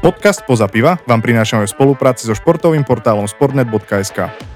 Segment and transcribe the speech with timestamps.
[0.00, 4.49] Podcast Poza piva vám prinášame v spolupráci so športovým portálom sportnet.sk.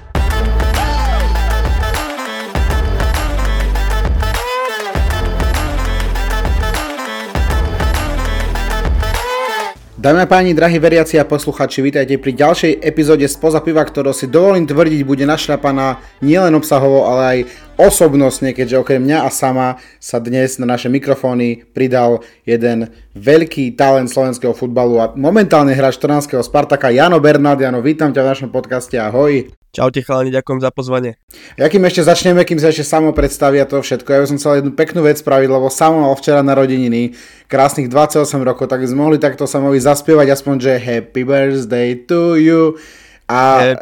[10.05, 14.29] Dámy a páni, drahí veriaci a posluchači, vítajte pri ďalšej epizóde Spoza piva, ktorú si
[14.29, 17.39] dovolím tvrdiť bude našľapaná nielen obsahovo, ale aj
[17.81, 24.13] osobnostne, keďže okrem mňa a sama sa dnes na naše mikrofóny pridal jeden veľký talent
[24.13, 27.57] slovenského futbalu a momentálne hráč Trnavského Spartaka Jano Bernard.
[27.57, 29.49] Jano, vítam ťa v našom podcaste, ahoj.
[29.75, 31.19] Čaute chalani, ďakujem za pozvanie.
[31.59, 34.63] Ja kým ešte začneme, kým sa ešte samo predstavia to všetko, ja by som chcel
[34.63, 37.11] jednu peknú vec spraviť, lebo samo mal včera narodeniny,
[37.51, 42.79] krásnych 28 rokov, tak sme mohli takto samovi zaspievať aspoň, že Happy birthday to you.
[43.27, 43.75] A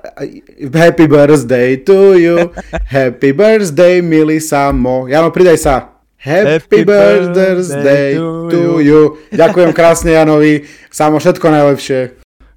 [0.73, 2.49] happy birthday to you,
[2.97, 5.05] happy birthday, milý Samo.
[5.05, 5.75] Jano, pridaj sa.
[6.17, 8.81] Happy, happy birthday, birthday to, to you.
[8.81, 9.01] you.
[9.29, 11.99] Ďakujem krásne Janovi, Samo, všetko najlepšie.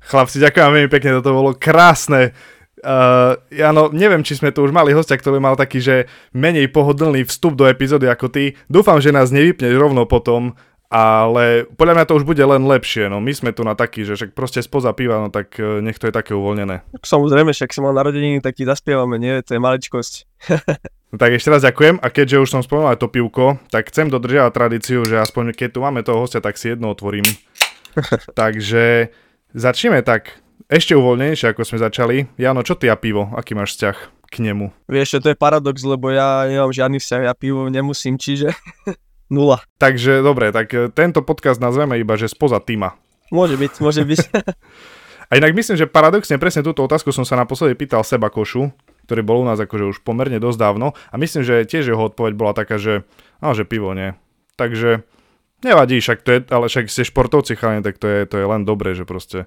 [0.09, 2.33] Chlapci, ďakujem veľmi pekne, toto bolo krásne.
[2.85, 5.97] Uh, ja no, neviem, či sme tu už mali hostia, ktorý mal taký, že
[6.37, 8.53] menej pohodlný vstup do epizódy ako ty.
[8.69, 10.53] Dúfam, že nás nevypneš rovno potom,
[10.93, 13.11] ale podľa mňa to už bude len lepšie.
[13.11, 15.99] No my sme tu na taký, že však proste spoza piva, no tak uh, nech
[15.99, 16.85] to je také uvoľnené.
[17.03, 19.41] Samozrejme, však som mal narodeniny, tak ti zaspievame, nie?
[19.41, 20.13] To je maličkosť.
[21.11, 24.13] no tak ešte raz ďakujem a keďže už som spomenul aj to pivko, tak chcem
[24.13, 27.27] dodržiavať tradíciu, že aspoň keď tu máme toho hostia, tak si jedno otvorím.
[28.39, 29.11] Takže
[29.57, 32.17] začneme tak ešte uvoľnejšie, ako sme začali.
[32.41, 33.31] Jano, čo ty a pivo?
[33.37, 34.75] Aký máš vzťah k nemu?
[34.91, 38.51] Vieš, to je paradox, lebo ja nemám žiadny vzťah, ja pivo nemusím, čiže
[39.35, 39.63] nula.
[39.79, 42.99] Takže dobre, tak e, tento podcast nazveme iba, že spoza týma.
[43.31, 44.19] Môže byť, môže byť.
[45.31, 48.71] a inak myslím, že paradoxne presne túto otázku som sa naposledy pýtal Seba Košu,
[49.07, 52.33] ktorý bol u nás akože už pomerne dosť dávno a myslím, že tiež jeho odpoveď
[52.35, 53.07] bola taká, že,
[53.39, 54.19] no, že pivo nie.
[54.59, 55.07] Takže
[55.63, 58.67] nevadí, však to je, ale však ste športovci chalani, tak to je, to je len
[58.67, 59.47] dobré, že proste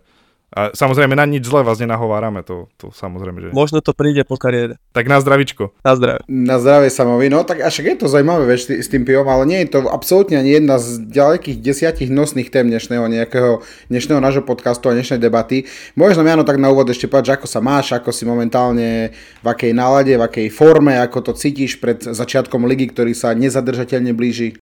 [0.49, 3.47] a samozrejme na nič zle vás nenahovárame, to, to samozrejme, že...
[3.53, 4.81] Možno to príde po kariére.
[4.97, 5.77] Tak na zdravičko.
[5.85, 6.25] Na zdravie.
[6.25, 9.61] Na zdravie samovi, no tak až je to zaujímavé vieš, s tým pivom, ale nie
[9.61, 13.61] je to absolútne ani jedna z ďalekých desiatich nosných tém dnešného nejakého,
[13.93, 15.69] dnešného nášho podcastu a dnešnej debaty.
[15.93, 19.13] Možno Jano tak na úvod ešte povedať, že ako sa máš, ako si momentálne,
[19.45, 24.17] v akej nálade, v akej forme, ako to cítiš pred začiatkom ligy, ktorý sa nezadržateľne
[24.17, 24.57] blíži.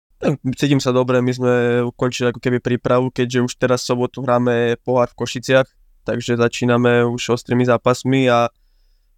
[0.57, 1.53] Cítim sa dobre, my sme
[1.85, 5.69] ukončili ako keby prípravu, keďže už teraz sobotu hráme pohár v Košiciach,
[6.07, 8.47] takže začíname už ostrými zápasmi a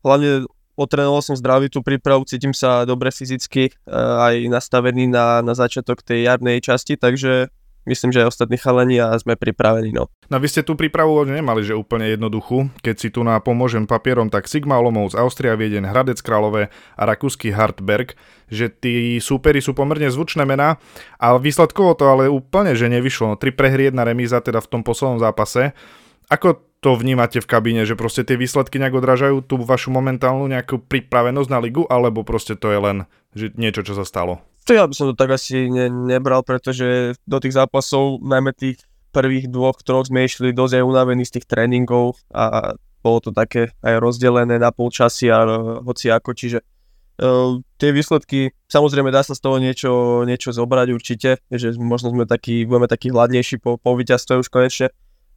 [0.02, 5.52] hlavne otrénoval som zdravý tú prípravu, cítim sa dobre fyzicky, e, aj nastavený na, na
[5.52, 7.52] začiatok tej jarnej časti, takže
[7.84, 9.92] myslím, že aj ostatní chalani a sme pripravení.
[9.92, 10.08] No.
[10.30, 12.70] no vy ste tú prípravu nemali, že úplne jednoduchú.
[12.80, 17.50] Keď si tu na pomôžem papierom, tak Sigma Olomouc, Austria Viedeň, Hradec Králové a rakúsky
[17.50, 18.14] Hartberg,
[18.48, 20.78] že tí súperi sú pomerne zvučné mená
[21.18, 23.34] a výsledkovo to ale úplne, že nevyšlo.
[23.34, 25.74] No, tri prehry, jedna remíza teda v tom poslednom zápase.
[26.30, 30.80] Ako to vnímate v kabíne, že proste tie výsledky nejak odrážajú tú vašu momentálnu nejakú
[30.80, 32.98] pripravenosť na ligu, alebo proste to je len
[33.36, 34.42] že niečo, čo sa stalo?
[34.66, 38.82] To ja by som to tak asi ne, nebral, pretože do tých zápasov, najmä tých
[39.10, 43.74] prvých dvoch, troch sme išli dosť aj unavení z tých tréningov a bolo to také
[43.82, 45.46] aj rozdelené na polčasy a
[45.82, 49.92] hoci ako, čiže uh, tie výsledky, samozrejme dá sa z toho niečo,
[50.28, 54.94] niečo zobrať určite, že možno sme takí, budeme takí hladnejší po, po víťazstve už konečne,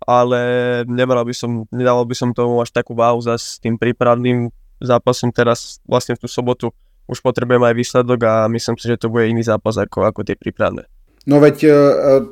[0.06, 0.40] ale
[0.86, 4.52] nebral by som, nedal by som tomu až takú váhu za s tým prípravným
[4.82, 6.66] zápasom teraz vlastne v tú sobotu
[7.10, 10.38] už potrebujem aj výsledok a myslím si, že to bude iný zápas ako, ako tie
[10.38, 10.86] prípravné.
[11.22, 11.70] No veď e,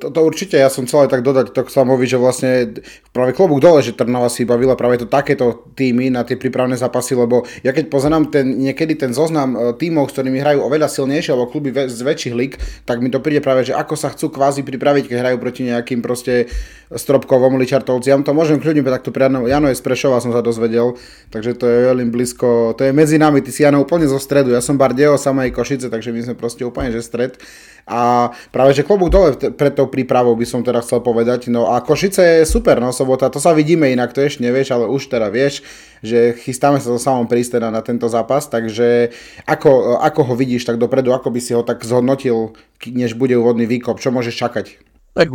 [0.03, 2.83] to, to určite, ja som chcel aj tak dodať to k Samovi, že vlastne
[3.15, 7.15] práve klobúk dole, že Trnava si bavila práve to takéto týmy na tie prípravné zápasy,
[7.15, 11.31] lebo ja keď pozerám ten, niekedy ten zoznam e, tímov, s ktorými hrajú oveľa silnejšie,
[11.31, 14.67] alebo kluby z väčších lig, tak mi to príde práve, že ako sa chcú kvázi
[14.67, 16.51] pripraviť, keď hrajú proti nejakým proste
[16.91, 18.27] Stropkovom, Ličartovciam.
[18.27, 19.47] To môžem kľudne takto priadno.
[19.47, 20.99] Jano je z Prešova, som sa dozvedel,
[21.31, 24.51] takže to je veľmi blízko, to je medzi nami, ty si Jano úplne zo stredu,
[24.51, 27.39] ja som Bardeo, samej Košice, takže my sme proste úplne, že stred.
[27.87, 31.49] A práve, že klobúk dole pred tou prípravou by som teda chcel povedať.
[31.53, 34.91] No a Košice je super, no sobota, to sa vidíme inak, to ešte nevieš, ale
[34.91, 35.65] už teda vieš,
[36.05, 39.13] že chystáme sa so samom prísť teda na tento zápas, takže
[39.45, 42.57] ako, ako ho vidíš tak dopredu, ako by si ho tak zhodnotil,
[42.89, 44.67] než bude úvodný výkop, čo môžeš čakať?
[45.11, 45.27] Tak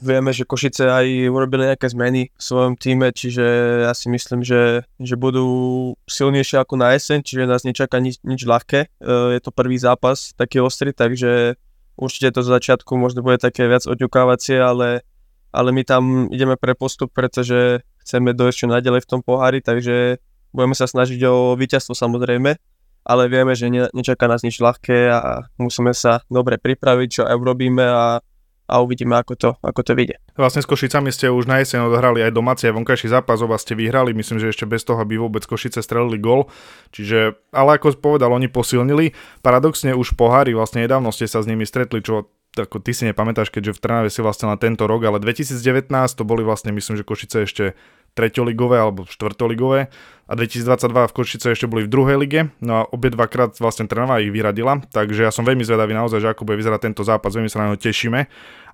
[0.00, 3.44] vieme, že Košice aj urobili nejaké zmeny v svojom týme, čiže
[3.84, 8.48] ja si myslím, že, že budú silnejšie ako na jeseň, čiže nás nečaká nič, nič
[8.48, 8.88] ľahké.
[8.88, 9.06] E,
[9.36, 11.60] je to prvý zápas taký ostrý, takže
[11.98, 15.02] Určite to z začiatku možno bude také viac oťukávacie, ale,
[15.50, 20.22] ale my tam ideme pre postup, pretože chceme dojsť čo naďalej v tom pohári, takže
[20.54, 22.54] budeme sa snažiť o víťazstvo samozrejme,
[23.02, 27.34] ale vieme, že ne, nečaká nás nič ľahké a musíme sa dobre pripraviť, čo aj
[27.34, 28.22] urobíme a
[28.68, 30.20] a uvidíme, ako to, ako to vyjde.
[30.36, 33.72] Vlastne s Košicami ste už na jeseň odohrali aj domáci a vonkajší zápas, oba ste
[33.72, 36.52] vyhrali, myslím, že ešte bez toho, aby vôbec Košice strelili gol.
[36.92, 39.16] Čiže, ale ako povedal, oni posilnili.
[39.40, 43.54] Paradoxne už pohári, vlastne nedávno ste sa s nimi stretli, čo ako ty si nepamätáš,
[43.54, 47.06] keďže v Trnave si vlastne na tento rok, ale 2019 to boli vlastne, myslím, že
[47.06, 47.78] Košice ešte
[48.18, 49.86] treťoligové alebo štvrtoligové
[50.28, 54.18] a 2022 v Košice ešte boli v druhej lige, no a obie dvakrát vlastne Trnava
[54.18, 57.48] ich vyradila, takže ja som veľmi zvedavý naozaj, že ako bude vyzerať tento zápas, veľmi
[57.48, 58.26] sa na neho tešíme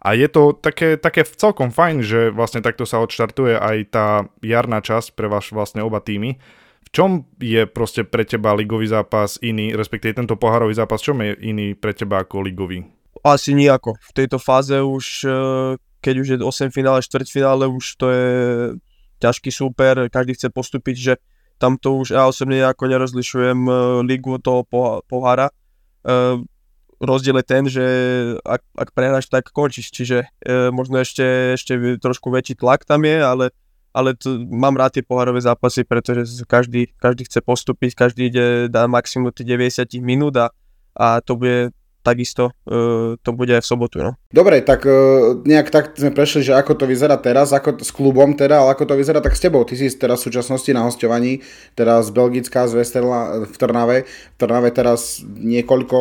[0.04, 4.06] a je to také, také celkom fajn, že vlastne takto sa odštartuje aj tá
[4.44, 6.36] jarná časť pre vás vlastne oba týmy.
[6.84, 7.10] V čom
[7.40, 11.96] je proste pre teba ligový zápas iný, respektíve tento pohárový zápas, čom je iný pre
[11.96, 12.84] teba ako ligový?
[13.24, 13.96] Asi nejako.
[13.96, 15.32] V tejto fáze už, eh,
[16.04, 18.26] keď už je 8 finále, 4 finále, už to je
[19.24, 21.12] ťažký súper, každý chce postúpiť, že
[21.56, 24.68] tam to už ja osobne ako nerozlišujem uh, ligu toho
[25.08, 25.48] pohára.
[26.04, 26.44] Uh,
[27.00, 27.84] rozdiel je ten, že
[28.44, 33.16] ak, ak prehráš, tak končíš, čiže uh, možno ešte, ešte trošku väčší tlak tam je,
[33.22, 33.54] ale,
[33.96, 38.84] ale to, mám rád tie pohárové zápasy, pretože každý, každý chce postúpiť, každý ide dá
[38.90, 40.50] maximum tých 90 minút a,
[40.98, 41.72] a to bude
[42.04, 43.96] takisto uh, to bude aj v sobotu.
[44.04, 44.20] No.
[44.28, 48.36] Dobre, tak uh, nejak tak sme prešli, že ako to vyzerá teraz, ako s klubom
[48.36, 49.64] teda, ale ako to vyzerá tak s tebou.
[49.64, 51.40] Ty si teraz v súčasnosti na hostovaní,
[51.72, 53.98] teraz Belgická z Westerla v Trnave.
[54.04, 55.98] V Trnave teraz niekoľko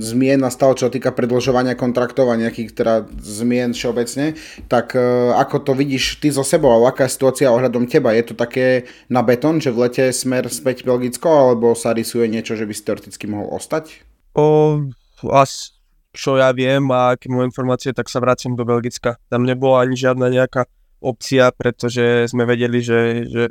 [0.00, 4.40] zmien nastalo, čo týka predlžovania kontraktov a nejakých teda zmien všeobecne.
[4.72, 8.16] Tak uh, ako to vidíš ty so sebou, alebo aká je situácia ohľadom teba?
[8.16, 12.56] Je to také na betón, že v lete smer späť Belgicko, alebo sa rysuje niečo,
[12.56, 14.06] že by si teoreticky mohol ostať?
[14.38, 14.86] O,
[15.34, 15.78] as,
[16.14, 19.18] čo ja viem a aké moje informácie, tak sa vraciam do Belgicka.
[19.30, 20.66] Tam nebola ani žiadna nejaká
[20.98, 23.42] opcia, pretože sme vedeli, že, že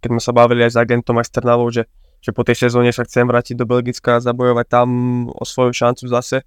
[0.00, 1.84] keď sme sa bavili aj s agentom aj s Trnavou, že,
[2.24, 4.88] že po tej sezóne sa chcem vrátiť do Belgicka a zabojovať tam
[5.28, 6.44] o svoju šancu zase.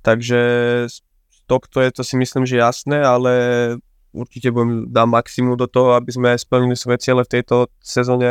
[0.00, 0.40] Takže
[1.46, 3.32] tohto je to si myslím, že jasné, ale
[4.16, 8.30] určite budem dám maximum do toho, aby sme splnili svoje ciele v tejto sezóne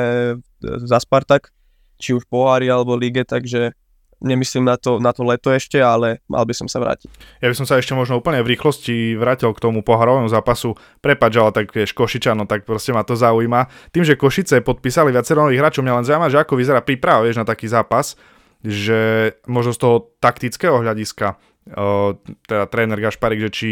[0.62, 1.53] za Spartak,
[2.01, 3.77] či už pohári alebo lige, takže
[4.23, 7.09] nemyslím na to, na to leto ešte, ale mal by som sa vrátiť.
[7.44, 10.75] Ja by som sa ešte možno úplne v rýchlosti vrátil k tomu poharovému zápasu.
[11.03, 13.91] Prepač, ale tak vieš, Košičano, tak proste ma to zaujíma.
[13.91, 17.38] Tým, že Košice podpísali viacero nových hráčov, mňa len zaujíma, že ako vyzerá príprava, vieš,
[17.38, 18.15] na taký zápas,
[18.65, 21.38] že možno z toho taktického hľadiska,
[22.45, 23.71] teda tréner Gašparik, že či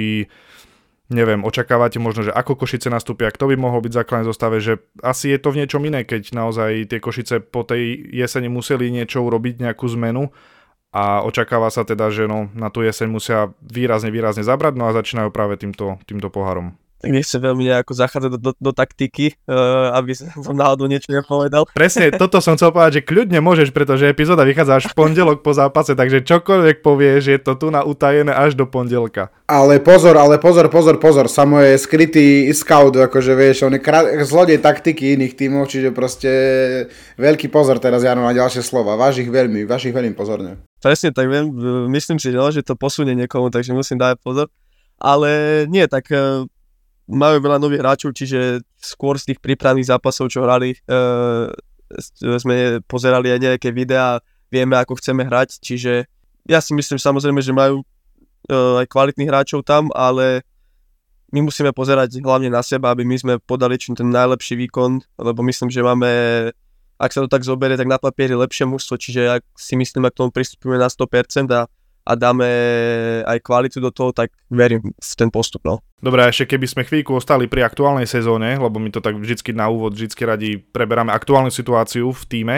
[1.12, 5.32] neviem, očakávate možno, že ako Košice nastúpia, kto by mohol byť základný zostave, že asi
[5.34, 9.64] je to v niečom iné, keď naozaj tie Košice po tej jeseni museli niečo urobiť,
[9.64, 10.32] nejakú zmenu
[10.94, 14.94] a očakáva sa teda, že no, na tú jeseň musia výrazne, výrazne zabrať, no a
[14.94, 20.16] začínajú práve týmto, týmto pohárom nechcem veľmi nejako zachádzať do, do, do taktiky, uh, aby
[20.46, 21.68] som náhodou niečo nepovedal.
[21.76, 25.52] Presne, toto som chcel povedať, že kľudne môžeš, pretože epizóda vychádza až v pondelok po
[25.52, 29.30] zápase, takže čokoľvek povieš, je to tu na utajené až do pondelka.
[29.44, 34.08] Ale pozor, ale pozor, pozor, pozor, Samo je skrytý scout, akože vieš, on je krát,
[34.24, 36.32] zlodej taktiky iných tímov, čiže proste
[37.20, 38.96] veľký pozor teraz, Jano, na ďalšie slova.
[38.96, 40.64] Váš ich veľmi, váš ich veľmi pozorne.
[40.80, 41.52] Presne, tak viem,
[41.92, 44.48] myslím si, že to posunie niekomu, takže musím dať pozor.
[45.00, 46.48] Ale nie, tak uh,
[47.08, 51.52] majú veľa nových hráčov, čiže skôr z tých prípravných zápasov, čo hrali, uh,
[52.40, 56.08] sme pozerali aj nejaké videá, vieme, ako chceme hrať, čiže
[56.48, 60.48] ja si myslím samozrejme, že majú uh, aj kvalitných hráčov tam, ale
[61.34, 65.42] my musíme pozerať hlavne na seba, aby my sme podali čo ten najlepší výkon, lebo
[65.50, 66.10] myslím, že máme,
[67.02, 70.14] ak sa to tak zoberie, tak na papieri lepšie mužstvo, čiže ak si myslím, ak
[70.14, 71.66] tomu pristupujeme na 100% a
[72.04, 72.48] a dáme
[73.24, 75.64] aj kvalitu do toho, tak verím v ten postup.
[75.64, 75.80] No.
[76.04, 79.72] Dobre, ešte keby sme chvíľku ostali pri aktuálnej sezóne, lebo my to tak vždycky na
[79.72, 82.58] úvod, vždycky radi preberáme aktuálnu situáciu v týme,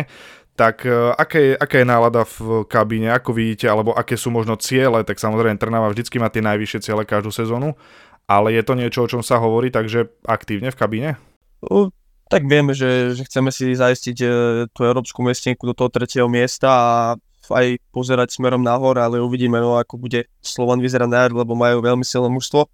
[0.57, 5.03] tak uh, aké, aká je nálada v kabíne, ako vidíte, alebo aké sú možno ciele,
[5.05, 7.77] tak samozrejme Trnava vždycky má tie najvyššie ciele každú sezónu,
[8.25, 11.09] ale je to niečo, o čom sa hovorí, takže aktívne v kabíne?
[11.61, 11.91] Uh,
[12.31, 14.31] tak vieme, že, že chceme si zaistiť uh,
[14.73, 16.89] tú európsku miestnenku do toho tretieho miesta a
[17.51, 22.05] aj pozerať smerom nahor, ale uvidíme, no, ako bude Slovan vyzerať na lebo majú veľmi
[22.05, 22.65] silné mužstvo.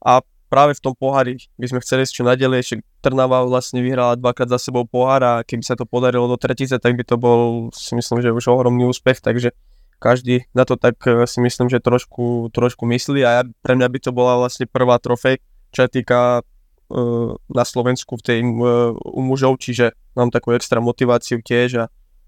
[0.00, 4.50] A práve v tom pohári by sme chceli ešte naďalej, že Trnava vlastne vyhrala dvakrát
[4.50, 7.94] za sebou pohár a keby sa to podarilo do tretice, tak by to bol si
[7.94, 9.54] myslím, že už ohromný úspech, takže
[10.02, 13.88] každý na to tak eh, si myslím, že trošku, trošku myslí a ja, pre mňa
[13.88, 15.38] by to bola vlastne prvá trofej,
[15.70, 21.38] čo týka uh, na Slovensku v tej uh, u mužov, čiže mám takú extra motiváciu
[21.38, 21.84] tiež a,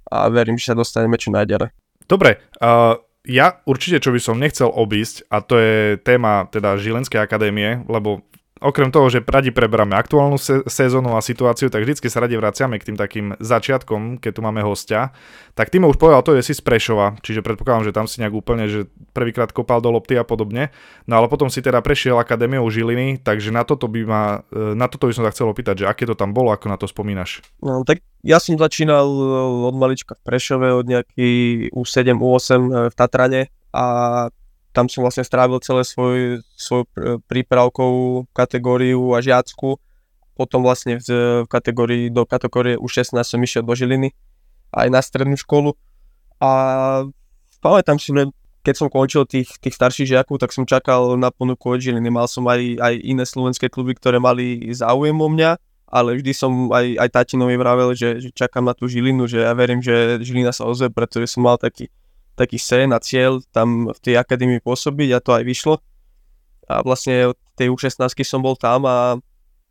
[0.07, 1.82] a verím, že sa dostaneme čo najďalej.
[2.07, 7.23] Dobre, uh, ja určite, čo by som nechcel obísť, a to je téma teda Žilenskej
[7.23, 8.27] akadémie, lebo
[8.63, 12.79] okrem toho, že radi preberáme aktuálnu se- sezónu a situáciu, tak vždy sa radi vraciame
[12.79, 15.11] k tým takým začiatkom, keď tu máme hostia.
[15.53, 18.33] Tak Timo už povedal to, že si z Prešova, čiže predpokladám, že tam si nejak
[18.33, 20.73] úplne, že prvýkrát kopal do lopty a podobne.
[21.05, 24.89] No ale potom si teda prešiel Akadémiou Žiliny, takže na toto by ma, e, na
[24.89, 27.45] toto by som sa chcel opýtať, že aké to tam bolo, ako na to spomínaš?
[27.61, 29.25] No, tak ja som začínal e,
[29.69, 31.31] od malička v Prešove, od nejaký
[31.75, 33.43] U7, U8 e, v Tatrane
[33.75, 33.85] a
[34.73, 36.89] tam som vlastne strávil celé svoj, svoju
[37.29, 39.77] prípravkovú kategóriu a žiacku.
[40.33, 44.17] Potom vlastne v, v kategórii, do kategórie U16 som išiel do Žiliny
[44.73, 45.77] aj na strednú školu.
[46.41, 46.51] A
[47.61, 48.17] pamätám si,
[48.65, 52.09] keď som končil tých, tých starších žiakov, tak som čakal na ponuku od Žiliny.
[52.09, 55.61] Mal som aj, aj iné slovenské kluby, ktoré mali záujem o mňa,
[55.93, 59.53] ale vždy som aj, aj tatinovi vravel, že, že čakám na tú Žilinu, že ja
[59.53, 61.93] verím, že Žilina sa ozve, pretože som mal taký,
[62.35, 65.75] taký sen a cieľ tam v tej akadémii pôsobiť a to aj vyšlo.
[66.71, 69.21] A vlastne od tej U16 som bol tam a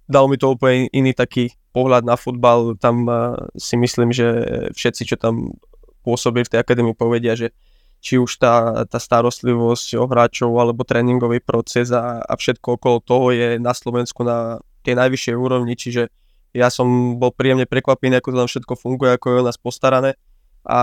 [0.05, 2.77] dal mi to úplne iný taký pohľad na futbal.
[2.77, 3.07] Tam
[3.55, 4.27] si myslím, že
[4.75, 5.55] všetci, čo tam
[6.03, 7.55] pôsobí v tej akadémii, povedia, že
[8.01, 13.29] či už tá, tá starostlivosť o hráčov alebo tréningový proces a, a všetko okolo toho
[13.29, 16.09] je na Slovensku na tej najvyššej úrovni, čiže
[16.51, 20.17] ja som bol príjemne prekvapený, ako to tam všetko funguje, ako je o nás postarané
[20.65, 20.81] a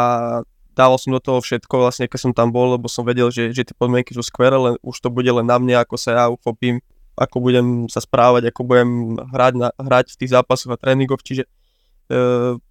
[0.78, 3.66] dával som do toho všetko vlastne, keď som tam bol, lebo som vedel, že, že
[3.66, 6.78] tie podmienky sú skvelé, len už to bude len na mne, ako sa ja uchopím,
[7.18, 11.42] ako budem sa správať, ako budem hrať, na, hrať v tých zápasoch a tréningoch, čiže
[11.42, 11.48] e,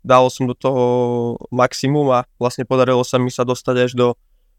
[0.08, 0.86] dal som do toho
[1.52, 4.08] maximum a vlastne podarilo sa mi sa dostať až do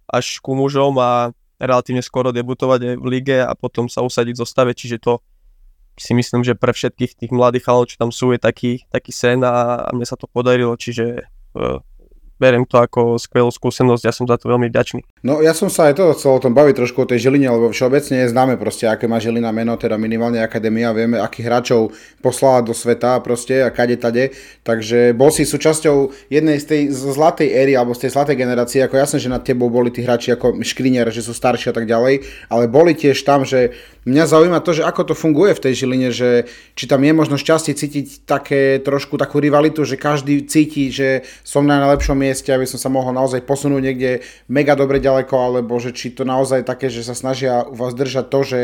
[0.09, 4.43] až ku mužom a relatívne skoro debutovať aj v lige a potom sa usadiť v
[4.45, 5.25] zostave, čiže to
[5.99, 9.43] si myslím, že pre všetkých tých mladých chalov, čo tam sú, je taký, taký sen
[9.43, 11.27] a, a mne sa to podarilo, čiže
[11.59, 11.83] uh,
[12.39, 15.03] beriem to ako skvelú skúsenosť, ja som za to veľmi vďačný.
[15.27, 17.75] No ja som sa aj to chcel o tom baviť trošku o tej Žiline, lebo
[17.75, 21.91] všeobecne je známe proste, aké má Žilina meno, teda minimálne akadémia, vieme, akých hráčov
[22.23, 24.31] poslala do sveta proste a kade tade,
[24.63, 28.95] takže bol si súčasťou jednej z tej zlatej éry alebo z tej zlatej generácie, ako
[28.95, 32.23] jasné, že nad tebou boli tí hráči ako Škrinier, že sú starší a tak ďalej,
[32.47, 33.75] ale boli tiež tam, že
[34.09, 37.37] Mňa zaujíma to, že ako to funguje v tej Žiline, že či tam je možno
[37.37, 42.69] šťastie cítiť také trošku takú rivalitu, že každý cíti, že som na najlepšom mieste, aby
[42.69, 44.11] som sa mohol naozaj posunúť niekde
[44.53, 48.27] mega dobre ďaleko, alebo že či to naozaj také, že sa snažia u vás držať
[48.29, 48.61] to, že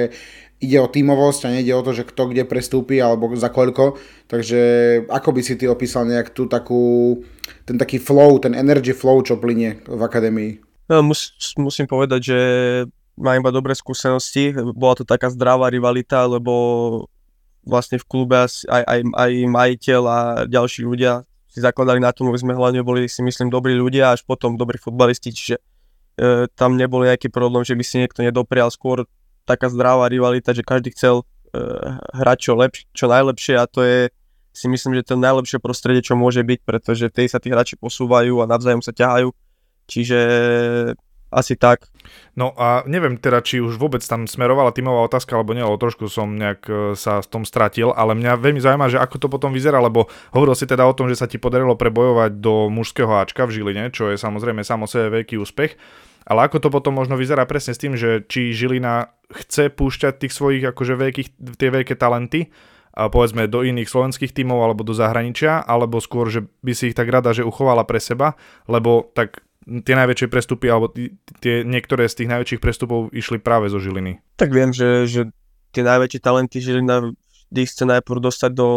[0.63, 3.99] ide o tímovosť a nejde o to, že kto kde prestúpi alebo za koľko.
[4.29, 4.61] Takže
[5.09, 7.21] ako by si ty opísal nejak tú takú,
[7.65, 10.53] ten taký flow, ten energy flow, čo plinie v akadémii?
[10.89, 12.39] No, mus, musím povedať, že
[13.17, 14.53] mám iba dobré skúsenosti.
[14.77, 16.53] Bola to taká zdravá rivalita, lebo
[17.65, 22.43] vlastne v klube aj, aj, aj majiteľ a ďalší ľudia si zakladali na tom, aby
[22.43, 25.57] sme hlavne boli si myslím dobrí ľudia a až potom dobrí futbalisti, čiže
[26.19, 29.07] e, tam nebol nejaký problém, že by si niekto nedoprial, skôr
[29.47, 31.25] taká zdravá rivalita, že každý chcel e,
[32.19, 34.11] hrať čo, lepš- čo najlepšie a to je
[34.55, 38.39] si myslím, že to najlepšie prostredie, čo môže byť, pretože tej sa tí hráči posúvajú
[38.39, 39.35] a navzájom sa ťahajú.
[39.91, 40.19] Čiže
[41.35, 41.91] asi tak.
[42.39, 46.07] No a neviem teda, či už vôbec tam smerovala tímová otázka, alebo nie, alebo trošku
[46.07, 49.51] som nejak e, sa v tom stratil, ale mňa veľmi zaujíma, že ako to potom
[49.51, 53.51] vyzerá, lebo hovoril si teda o tom, že sa ti podarilo prebojovať do mužského Ačka
[53.51, 55.75] v Žiline, čo je samozrejme samo sebe veľký úspech.
[56.25, 60.33] Ale ako to potom možno vyzerá presne s tým, že či Žilina chce púšťať tých
[60.33, 61.29] svojich akože veľkých,
[61.61, 62.49] tie veľké talenty,
[62.95, 66.97] a povedzme do iných slovenských tímov alebo do zahraničia, alebo skôr, že by si ich
[66.97, 68.39] tak rada, že uchovala pre seba,
[68.71, 70.93] lebo tak tie najväčšie prestupy, alebo
[71.41, 74.21] tie niektoré z tých najväčších prestupov išli práve zo Žiliny.
[74.37, 75.21] Tak viem, že, že
[75.73, 77.13] tie najväčšie talenty Žilina
[77.51, 78.71] vždy chce najprv dostať do,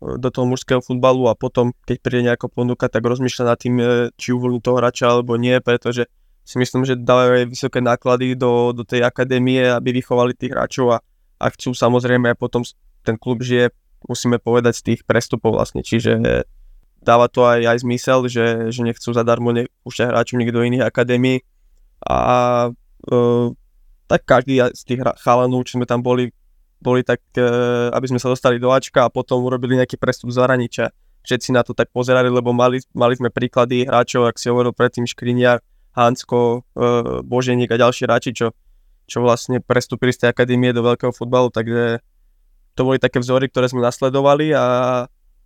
[0.00, 3.84] do toho mužského futbalu a potom, keď príde nejaká ponuka, tak rozmýšľa nad tým, e,
[4.14, 6.06] či uvoľní toho hráča alebo nie, pretože
[6.44, 10.98] si myslím, že dávajú vysoké náklady do, do tej akadémie, aby vychovali tých hráčov a,
[11.40, 12.62] a chcú samozrejme potom
[13.00, 13.72] ten klub žije,
[14.04, 16.20] musíme povedať, z tých prestupov vlastne, čiže
[17.04, 21.44] dáva to aj, aj zmysel, že, že nechcú zadarmo nepúšťať hráčov niekto do iných akadémií
[22.04, 22.18] a
[22.72, 23.46] uh,
[24.08, 26.32] tak každý z tých chalanov, čo sme tam boli,
[26.80, 30.40] boli tak, uh, aby sme sa dostali do Ačka a potom urobili nejaký prestup z
[30.40, 30.92] zahraničia.
[31.24, 35.08] Všetci na to tak pozerali, lebo mali, mali sme príklady hráčov, ak si hovoril predtým
[35.08, 35.64] Škriniar,
[35.96, 38.52] Hansko, uh, Boženík a ďalší hráči, čo,
[39.08, 42.04] čo vlastne prestúpili z tej akadémie do veľkého futbalu, takže
[42.74, 44.64] to boli také vzory, ktoré sme nasledovali a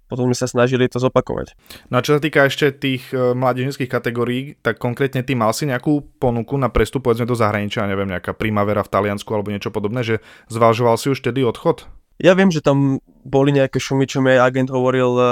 [0.08, 1.54] potom sme sa snažili to zopakovať.
[1.92, 5.68] No a čo sa týka ešte tých uh, mládežnických kategórií, tak konkrétne ty mal si
[5.68, 10.00] nejakú ponuku na prestup povedzme do zahraničia, neviem, nejaká primavera v Taliansku alebo niečo podobné,
[10.00, 11.84] že zvažoval si už tedy odchod?
[12.18, 15.28] Ja viem, že tam boli nejaké šumy, čo mi agent hovoril uh,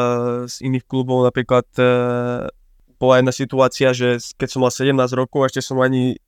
[0.46, 2.46] z iných klubov, napríklad uh,
[3.00, 6.20] bola jedna situácia, že keď som mal 17 rokov, ešte som ani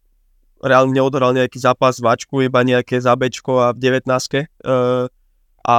[0.59, 5.07] reálne neodohral nejaký zápas v Ačku, iba nejaké zábečko a v 19 uh,
[5.62, 5.78] a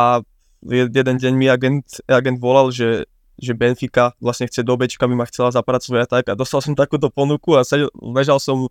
[0.65, 3.07] jeden deň mi agent, agent volal, že,
[3.39, 6.23] že Benfica vlastne chce do Bčka, by ma chcela zapracovať a tak.
[6.31, 8.69] A dostal som takúto ponuku a sedel, ležal som e,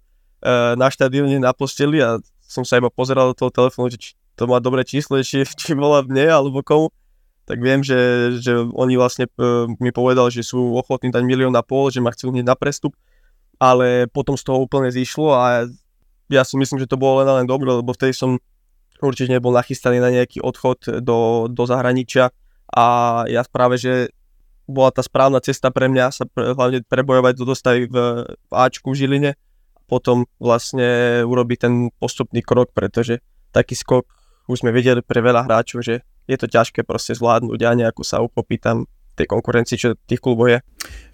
[0.76, 4.47] na štadióne na posteli a som sa iba pozeral do toho telefónu, že či to
[4.47, 6.88] má dobré číslo, či, či volá mne alebo komu.
[7.49, 7.97] Tak viem, že,
[8.45, 9.33] že oni vlastne e,
[9.80, 12.92] mi povedali, že sú ochotní dať milión a pol, že ma chcú hneď na prestup,
[13.57, 15.64] ale potom z toho úplne zišlo a
[16.28, 18.37] ja si myslím, že to bolo len len dobro, lebo vtedy som
[19.07, 22.35] určite nebol nachystaný na nejaký odchod do, do zahraničia.
[22.69, 22.87] A
[23.31, 24.11] ja práve, že
[24.69, 27.97] bola tá správna cesta pre mňa sa pre, hlavne prebojovať do dostavy v,
[28.28, 33.25] v Ačku v Žiline a potom vlastne urobiť ten postupný krok, pretože
[33.55, 34.05] taký skok
[34.49, 38.21] už sme videli pre veľa hráčov, že je to ťažké proste zvládnuť a nejako sa
[38.21, 38.85] uchopiť tam
[39.19, 40.59] tej konkurencii, čo tých klubov je.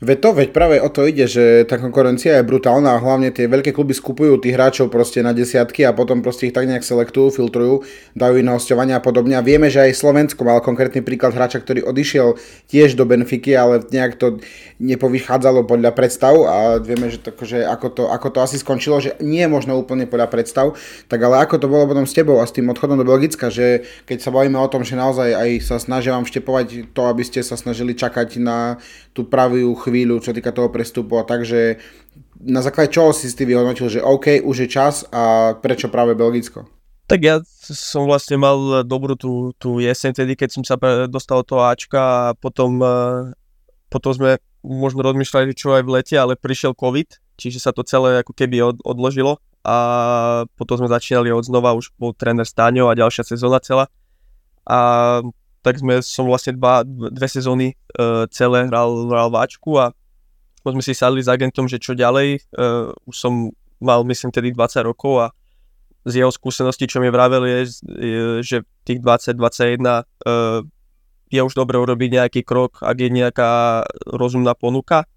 [0.04, 3.48] Veď to, veď práve o to ide, že tá konkurencia je brutálna a hlavne tie
[3.48, 7.32] veľké kluby skupujú tých hráčov proste na desiatky a potom proste ich tak nejak selektujú,
[7.32, 7.80] filtrujú,
[8.12, 9.40] dajú na hostovania a podobne.
[9.40, 12.36] A vieme, že aj Slovensko mal konkrétny príklad hráča, ktorý odišiel
[12.68, 14.44] tiež do Benfiky, ale nejak to
[14.76, 19.16] nepovychádzalo podľa predstav a vieme, že, to, že ako, to, ako to asi skončilo, že
[19.24, 20.76] nie je možno úplne podľa predstav,
[21.08, 23.88] tak ale ako to bolo potom s tebou a s tým odchodom do Belgicka, že
[24.04, 27.40] keď sa bavíme o tom, že naozaj aj sa snažia vám štepovať to, aby ste
[27.40, 28.78] sa snažili čakať na
[29.16, 31.78] tú pravú chvíľu, čo týka toho prestupu a takže
[32.44, 36.68] na základe čoho si ty vyhodnotil, že OK, už je čas a prečo práve Belgicko?
[37.04, 37.36] Tak ja
[37.68, 40.76] som vlastne mal dobrú tú, tú jeseň tedy, keď som sa
[41.08, 43.32] dostal do toho Ačka a potom, eh,
[43.88, 48.24] potom sme možno rozmýšľali, čo aj v lete, ale prišiel COVID, čiže sa to celé
[48.24, 49.76] ako keby od, odložilo a
[50.56, 53.88] potom sme začínali od znova, už bol tréner Stáňo a ďalšia sezóna celá
[54.64, 55.20] a
[55.64, 59.96] tak sme, som vlastne dva, dve sezóny uh, celé hral, hral váčku a
[60.60, 62.44] sme si sadli s agentom, že čo ďalej.
[62.52, 63.32] Uh, už som
[63.80, 65.26] mal, myslím, tedy 20 rokov a
[66.04, 67.58] z jeho skúseností, čo mi vravel, je,
[68.44, 70.60] že tých 20-21 uh,
[71.32, 75.08] je už dobre urobiť nejaký krok, ak je nejaká rozumná ponuka.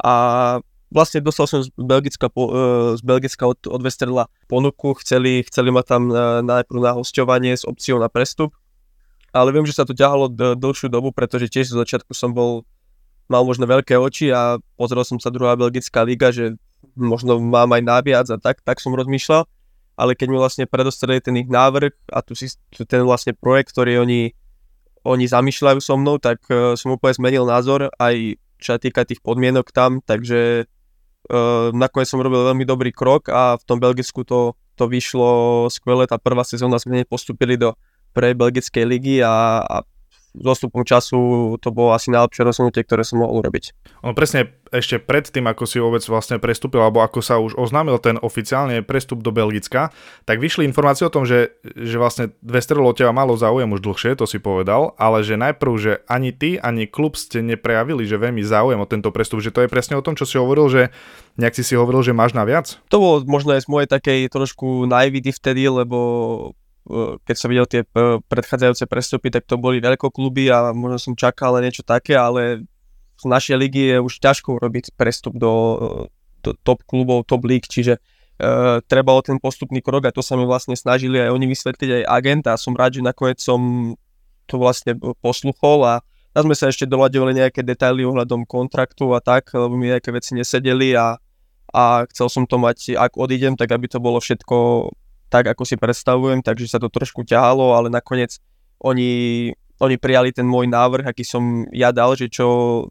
[0.00, 0.14] A
[0.88, 5.68] vlastne dostal som z Belgicka, po, uh, z Belgicka od, od Westerla ponuku, chceli, chceli
[5.68, 8.56] ma tam uh, najprv na hostovanie s opciou na prestup
[9.30, 12.66] ale viem, že sa to ťahalo d- dlhšiu dobu, pretože tiež z začiatku som bol,
[13.30, 16.58] mal možno veľké oči a pozrel som sa druhá belgická liga, že
[16.98, 19.46] možno mám aj naviac a tak, tak som rozmýšľal,
[19.94, 22.50] ale keď mi vlastne predostreli ten ich návrh a tu si,
[22.88, 24.34] ten vlastne projekt, ktorý oni,
[25.06, 29.24] oni zamýšľajú so mnou, tak uh, som úplne zmenil názor aj čo sa týka tých
[29.24, 34.52] podmienok tam, takže uh, nakoniec som robil veľmi dobrý krok a v tom Belgicku to,
[34.76, 37.72] to vyšlo skvele, tá prvá sezóna sme postupili do
[38.10, 39.76] pre belgickej ligy a, a
[40.34, 43.74] dostupom času to bolo asi najlepšie rozhodnutie, ktoré som mohol urobiť.
[44.06, 47.98] On presne ešte pred tým, ako si vôbec vlastne prestúpil, alebo ako sa už oznámil
[47.98, 49.90] ten oficiálne prestup do Belgicka,
[50.22, 54.30] tak vyšli informácie o tom, že, že vlastne Westerlo teba malo záujem už dlhšie, to
[54.30, 58.78] si povedal, ale že najprv, že ani ty, ani klub ste neprejavili, že veľmi záujem
[58.78, 60.82] o tento prestup, že to je presne o tom, čo si hovoril, že
[61.34, 62.78] nejak si si hovoril, že máš na viac?
[62.94, 65.98] To bolo možno aj z mojej takej trošku naivity vtedy, lebo
[67.24, 67.82] keď som videl tie
[68.26, 72.66] predchádzajúce prestupy, tak to boli veľkokluby a možno som čakal niečo také, ale
[73.20, 75.52] v našej ligy je už ťažko urobiť prestup do,
[76.40, 80.48] do top klubov, top líg, čiže uh, trebalo ten postupný krok a to sa mi
[80.48, 83.92] vlastne snažili aj oni vysvetliť aj agent a som rád, že nakoniec som
[84.48, 85.94] to vlastne posluchol a
[86.30, 90.38] tam sme sa ešte doľadovali nejaké detaily ohľadom kontraktu a tak, lebo mi nejaké veci
[90.38, 91.18] nesedeli a,
[91.74, 94.88] a chcel som to mať, ak odídem, tak aby to bolo všetko
[95.30, 98.42] tak, ako si predstavujem, takže sa to trošku ťahalo, ale nakoniec
[98.82, 102.46] oni, oni prijali ten môj návrh, aký som ja dal, že čo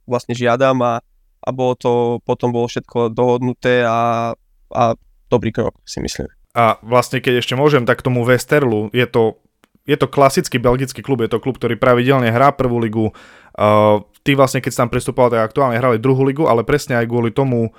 [0.07, 1.03] vlastne žiadam a,
[1.43, 4.31] a bolo to, potom bolo všetko dohodnuté a,
[4.71, 4.83] a
[5.27, 6.31] dobrý krok, si myslím.
[6.55, 9.37] A vlastne, keď ešte môžem, tak tomu Westerlu je to
[9.89, 13.09] je to klasický belgický klub, je to klub, ktorý pravidelne hrá prvú ligu.
[13.57, 17.09] Uh, ty vlastne, keď si tam prestupoval, tak aktuálne hrali druhú ligu, ale presne aj
[17.09, 17.73] kvôli tomu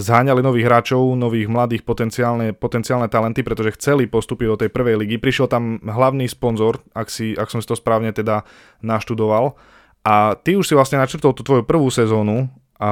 [0.00, 5.16] zháňali nových hráčov, nových mladých potenciálne, potenciálne talenty, pretože chceli postúpiť do tej prvej ligy.
[5.20, 8.48] Prišiel tam hlavný sponzor, ak, si, ak som si to správne teda
[8.80, 9.60] naštudoval.
[10.00, 12.48] A ty už si vlastne načrtol tú tvoju prvú sezónu
[12.80, 12.90] a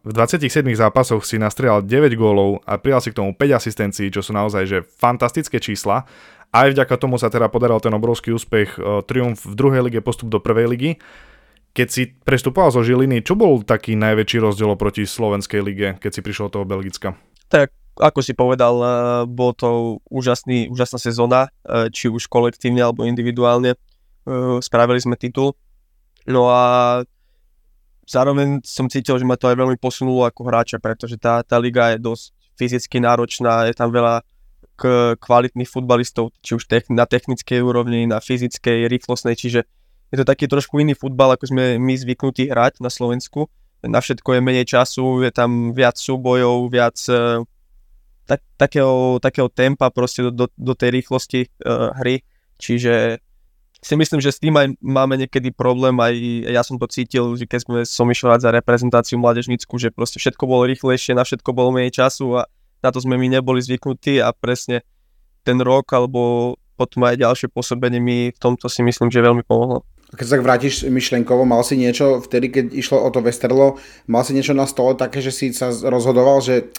[0.00, 4.24] v 27 zápasoch si nastrieľal 9 gólov a prijal si k tomu 5 asistencií, čo
[4.24, 6.08] sú naozaj že fantastické čísla.
[6.48, 10.32] Aj vďaka tomu sa teda podaral ten obrovský úspech, e, triumf v druhej lige, postup
[10.32, 10.90] do prvej ligy.
[11.76, 16.24] Keď si prestupoval zo Žiliny, čo bol taký najväčší rozdiel proti Slovenskej lige, keď si
[16.24, 17.20] prišiel do toho Belgicka?
[17.52, 17.68] Tak
[18.00, 18.88] ako si povedal, eh,
[19.28, 23.76] bol to úžasný, úžasná sezóna, eh, či už kolektívne alebo individuálne.
[23.76, 25.52] Eh, spravili sme titul.
[26.24, 27.04] No a
[28.08, 31.92] zároveň som cítil, že ma to aj veľmi posunulo ako hráča, pretože tá, tá liga
[31.92, 32.24] je dosť
[32.56, 34.24] fyzicky náročná, je tam veľa
[35.16, 39.64] kvalitných futbalistov, či už na technickej úrovni, na fyzickej, rýchlostnej, čiže
[40.12, 43.50] je to taký trošku iný futbal, ako sme my zvyknutí hrať na Slovensku.
[43.86, 47.42] Na všetko je menej času, je tam viac súbojov, viac uh,
[48.26, 52.26] tak, takého, takého tempa proste do, do, do tej rýchlosti uh, hry,
[52.58, 53.22] čiže
[53.86, 56.14] si myslím, že s tým aj máme niekedy problém, aj
[56.50, 60.42] ja som to cítil, že keď sme, som išiel za reprezentáciu mládežnickú, že proste všetko
[60.42, 62.50] bolo rýchlejšie, na všetko bolo menej času a
[62.82, 64.82] na to sme my neboli zvyknutí a presne
[65.46, 69.86] ten rok alebo potom aj ďalšie pôsobenie mi v tomto si myslím, že veľmi pomohlo.
[70.14, 74.22] Keď sa tak vrátiš myšlenkovo, mal si niečo vtedy, keď išlo o to Westerlo, mal
[74.22, 76.70] si niečo na stole také, že si sa rozhodoval, že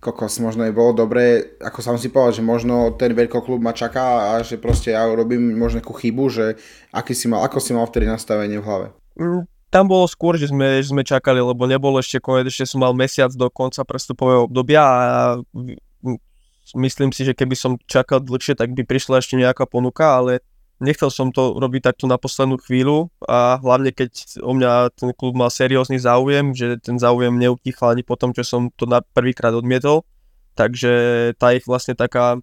[0.00, 4.32] kokos, možno je bolo dobré, ako som si povedal, že možno ten veľkoklub ma čaká
[4.32, 6.46] a že proste ja robím možno nejakú chybu, že
[6.88, 8.86] aký si mal, ako si mal vtedy nastavenie v hlave?
[9.20, 12.80] Mm, tam bolo skôr, že sme, že sme čakali, lebo nebolo ešte konec, ešte som
[12.80, 15.36] mal mesiac do konca prestupového obdobia a
[16.74, 20.40] myslím si, že keby som čakal dlhšie, tak by prišla ešte nejaká ponuka, ale
[20.80, 25.36] nechcel som to robiť takto na poslednú chvíľu a hlavne keď o mňa ten klub
[25.36, 29.52] mal seriózny záujem, že ten záujem neutichal ani po tom, čo som to na prvýkrát
[29.52, 30.08] odmietol.
[30.56, 30.92] Takže
[31.36, 32.40] tá ich vlastne taká e,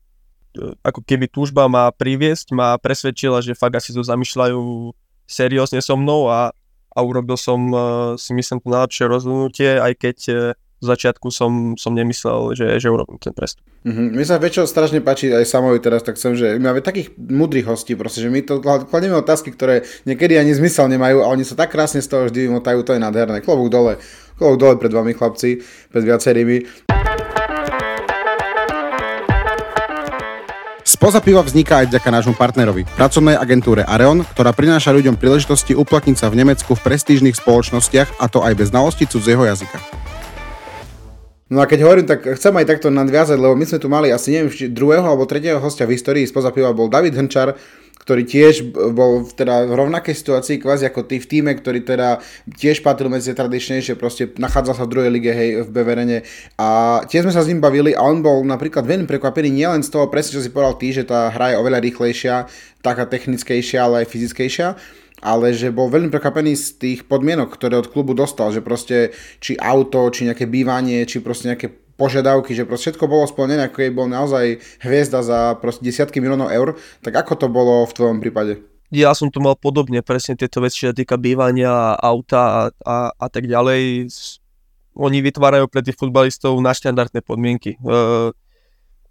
[0.86, 4.94] ako keby túžba ma priviesť, ma presvedčila, že fakt asi to zamýšľajú
[5.28, 6.54] seriózne so mnou a,
[6.94, 7.78] a urobil som e,
[8.16, 10.36] si myslím to najlepšie rozhodnutie, aj keď e,
[10.78, 13.66] v začiatku som, som nemyslel, že, že urobím ten prestup.
[13.82, 14.08] Mm-hmm.
[14.14, 17.66] Mne sa väčšinou strašne páči aj Samovi teraz, tak chcem, že my máme takých mudrých
[17.66, 21.58] hostí, proste, že my to kladieme otázky, ktoré niekedy ani zmysel nemajú a oni sa
[21.58, 23.42] tak krásne z toho vždy vymotajú, to je nádherné.
[23.42, 23.98] Klobúk dole,
[24.38, 26.70] klobúk dole pred vami chlapci, pred viacerými.
[30.88, 36.16] Spoza piva vzniká aj vďaka nášmu partnerovi, pracovnej agentúre Areon, ktorá prináša ľuďom príležitosti uplatniť
[36.16, 39.78] sa v Nemecku v prestížnych spoločnostiach, a to aj bez znalosti cudzieho jazyka.
[41.48, 44.36] No a keď hovorím, tak chcem aj takto nadviazať, lebo my sme tu mali asi
[44.36, 47.56] neviem, druhého alebo tretieho hostia v histórii spoza piva bol David Hrnčar,
[48.08, 52.24] ktorý tiež bol teda v rovnakej situácii kvázi ako ty v týme, ktorý teda
[52.56, 56.24] tiež patril medzi tradičnejšie, proste nachádzal sa v druhej lige, hej, v Beverene.
[56.56, 59.92] A tiež sme sa s ním bavili a on bol napríklad veľmi prekvapený nielen z
[59.92, 62.36] toho presne, čo si povedal ty, že tá hra je oveľa rýchlejšia,
[62.80, 64.68] taká technickejšia, ale aj fyzickejšia,
[65.22, 69.58] ale že bol veľmi prekvapený z tých podmienok, ktoré od klubu dostal, že proste či
[69.58, 73.92] auto, či nejaké bývanie, či proste nejaké požiadavky, že proste všetko bolo splnené, ako jej
[73.92, 78.62] bol naozaj hviezda za proste desiatky miliónov eur, tak ako to bolo v tvojom prípade?
[78.94, 83.28] Ja som to mal podobne, presne tieto veci, čo týka bývania, auta a, a, a
[83.28, 84.08] tak ďalej.
[84.96, 87.76] Oni vytvárajú pre tých futbalistov naštandardné podmienky.
[87.76, 87.78] E,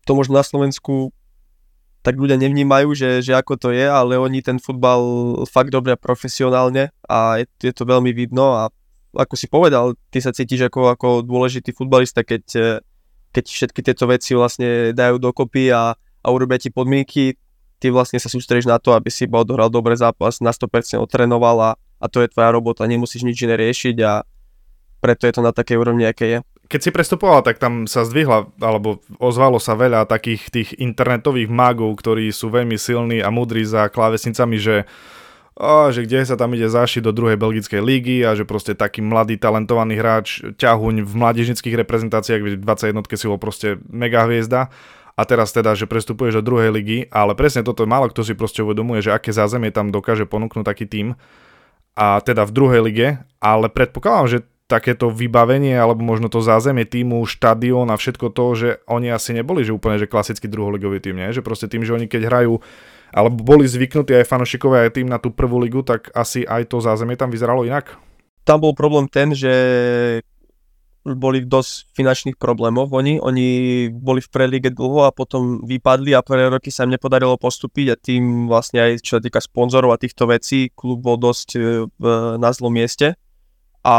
[0.07, 1.13] to možno na Slovensku
[2.07, 5.03] tak ľudia nevnímajú, že, že ako to je, ale oni ten futbal
[5.51, 8.71] fakt dobre profesionálne a je, je to veľmi vidno a
[9.11, 12.79] ako si povedal, ty sa cítiš ako, ako dôležitý futbalista, keď,
[13.35, 17.35] keď všetky tieto veci vlastne dajú dokopy a, a urobia ti podmienky,
[17.83, 21.59] ty vlastne sa sústredíš na to, aby si iba odohral dobrý zápas, na 100% otrénoval
[21.59, 24.23] a, a to je tvoja robota, nemusíš nič iné riešiť a
[25.03, 28.51] preto je to na takej úrovni, aké je keď si prestupoval, tak tam sa zdvihla,
[28.59, 33.87] alebo ozvalo sa veľa takých tých internetových magov, ktorí sú veľmi silní a mudrí za
[33.87, 34.77] klávesnicami, že
[35.57, 39.01] a že kde sa tam ide zašiť do druhej belgickej lígy a že proste taký
[39.01, 44.69] mladý talentovaný hráč ťahuň v mládežnických reprezentáciách, v 21 si bol proste mega hviezda.
[45.17, 48.61] A teraz teda, že prestupuješ do druhej ligy, ale presne toto málo kto si proste
[48.61, 51.17] uvedomuje, že aké zázemie tam dokáže ponúknuť taký tým
[51.97, 53.09] a teda v druhej lige,
[53.41, 58.69] ale predpokladám, že takéto vybavenie alebo možno to zázemie týmu, štadión a všetko to, že
[58.91, 61.31] oni asi neboli že úplne že klasický druholigový tým, nie?
[61.31, 62.59] že proste tým, že oni keď hrajú
[63.15, 66.83] alebo boli zvyknutí aj fanošikovia aj tým na tú prvú ligu, tak asi aj to
[66.83, 67.95] zázemie tam vyzeralo inak?
[68.43, 69.55] Tam bol problém ten, že
[71.07, 73.23] boli v dosť finančných problémoch oni.
[73.23, 73.49] Oni
[73.95, 77.97] boli v prelige dlho a potom vypadli a prvé roky sa im nepodarilo postúpiť a
[77.97, 81.61] tým vlastne aj čo sa týka sponzorov a týchto vecí, klub bol dosť e,
[82.43, 83.15] na zlom mieste
[83.87, 83.97] a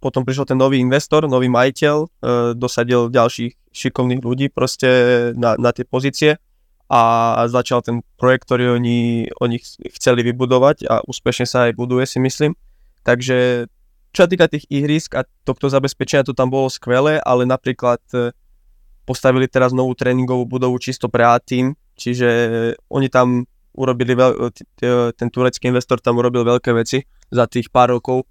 [0.00, 2.08] potom prišiel ten nový investor, nový majiteľ, e,
[2.56, 4.88] dosadil ďalších šikovných ľudí proste
[5.36, 6.40] na, na tie pozície
[6.88, 7.02] a
[7.46, 9.60] začal ten projekt, ktorý oni, oni
[9.94, 12.56] chceli vybudovať a úspešne sa aj buduje si myslím.
[13.04, 13.68] Takže
[14.10, 18.32] čo sa týka tých ihrisk a tohto zabezpečenia, to tam bolo skvelé, ale napríklad e,
[19.04, 22.28] postavili teraz novú tréningovú budovu čisto pre A-team, čiže
[22.88, 23.44] oni tam
[23.76, 24.50] urobili, veľ,
[25.14, 28.26] ten turecký investor tam urobil veľké veci za tých pár rokov,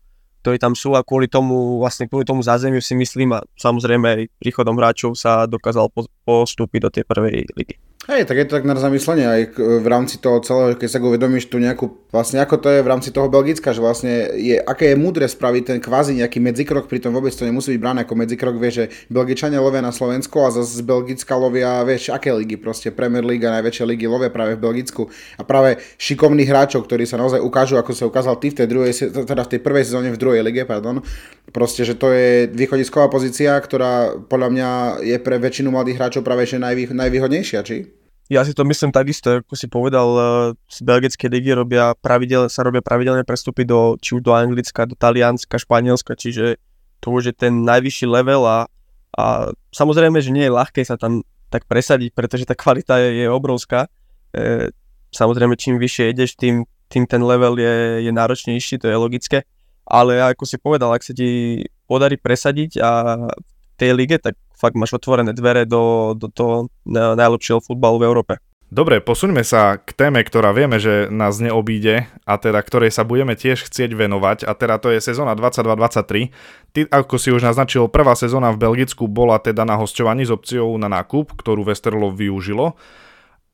[0.50, 4.74] ktorí tam sú a kvôli tomu, vlastne kvôli tomu zázemiu si myslím a samozrejme príchodom
[4.82, 5.94] hráčov sa dokázal
[6.26, 7.78] postúpiť do tej prvej ligy.
[8.10, 11.46] Hej, tak je to tak na zamyslenie aj v rámci toho celého, keď sa uvedomíš
[11.46, 14.98] tu nejakú, vlastne ako to je v rámci toho Belgicka, že vlastne je, aké je
[14.98, 18.74] múdre spraviť ten kvázi nejaký medzikrok, pritom vôbec to nemusí byť bráne ako medzikrok, vieš,
[18.82, 23.22] že Belgičania lovia na Slovensku a zase z Belgicka lovia, vieš, aké ligy, proste Premier
[23.22, 25.06] League a najväčšie ligy lovia práve v Belgicku.
[25.38, 28.92] A práve šikovných hráčov, ktorí sa naozaj ukážu, ako sa ukázal ty v tej druhej,
[29.22, 31.06] teda v tej prvej sezóne v druhej lige, pardon,
[31.50, 34.70] proste, že to je východisková pozícia, ktorá podľa mňa
[35.04, 37.90] je pre väčšinu mladých hráčov práve že najvý, najvýhodnejšia, či?
[38.30, 40.26] Ja si to myslím takisto, ako si povedal, eh,
[40.70, 44.94] z belgickej ligy robia pravidel, sa robia pravidelné prestupy do, či už do Anglicka, do
[44.94, 46.62] Talianska, Španielska, čiže
[47.02, 48.70] to už je ten najvyšší level a,
[49.18, 53.28] a samozrejme, že nie je ľahké sa tam tak presadiť, pretože tá kvalita je, je
[53.32, 53.90] obrovská.
[54.36, 54.70] E,
[55.10, 59.42] samozrejme, čím vyššie ideš, tým, tým ten level je, je náročnejší, to je logické.
[59.90, 62.92] Ale ako si povedal, ak sa ti podarí presadiť a
[63.34, 68.34] v tej lige, tak fakt máš otvorené dvere do, do toho najlepšieho futbalu v Európe.
[68.70, 73.34] Dobre, posuňme sa k téme, ktorá vieme, že nás neobíde a teda ktorej sa budeme
[73.34, 76.30] tiež chcieť venovať a teda to je sezóna 22-23.
[76.70, 80.70] Ty, ako si už naznačil, prvá sezóna v Belgicku bola teda na hosťovaní s opciou
[80.78, 82.78] na nákup, ktorú Westerlo využilo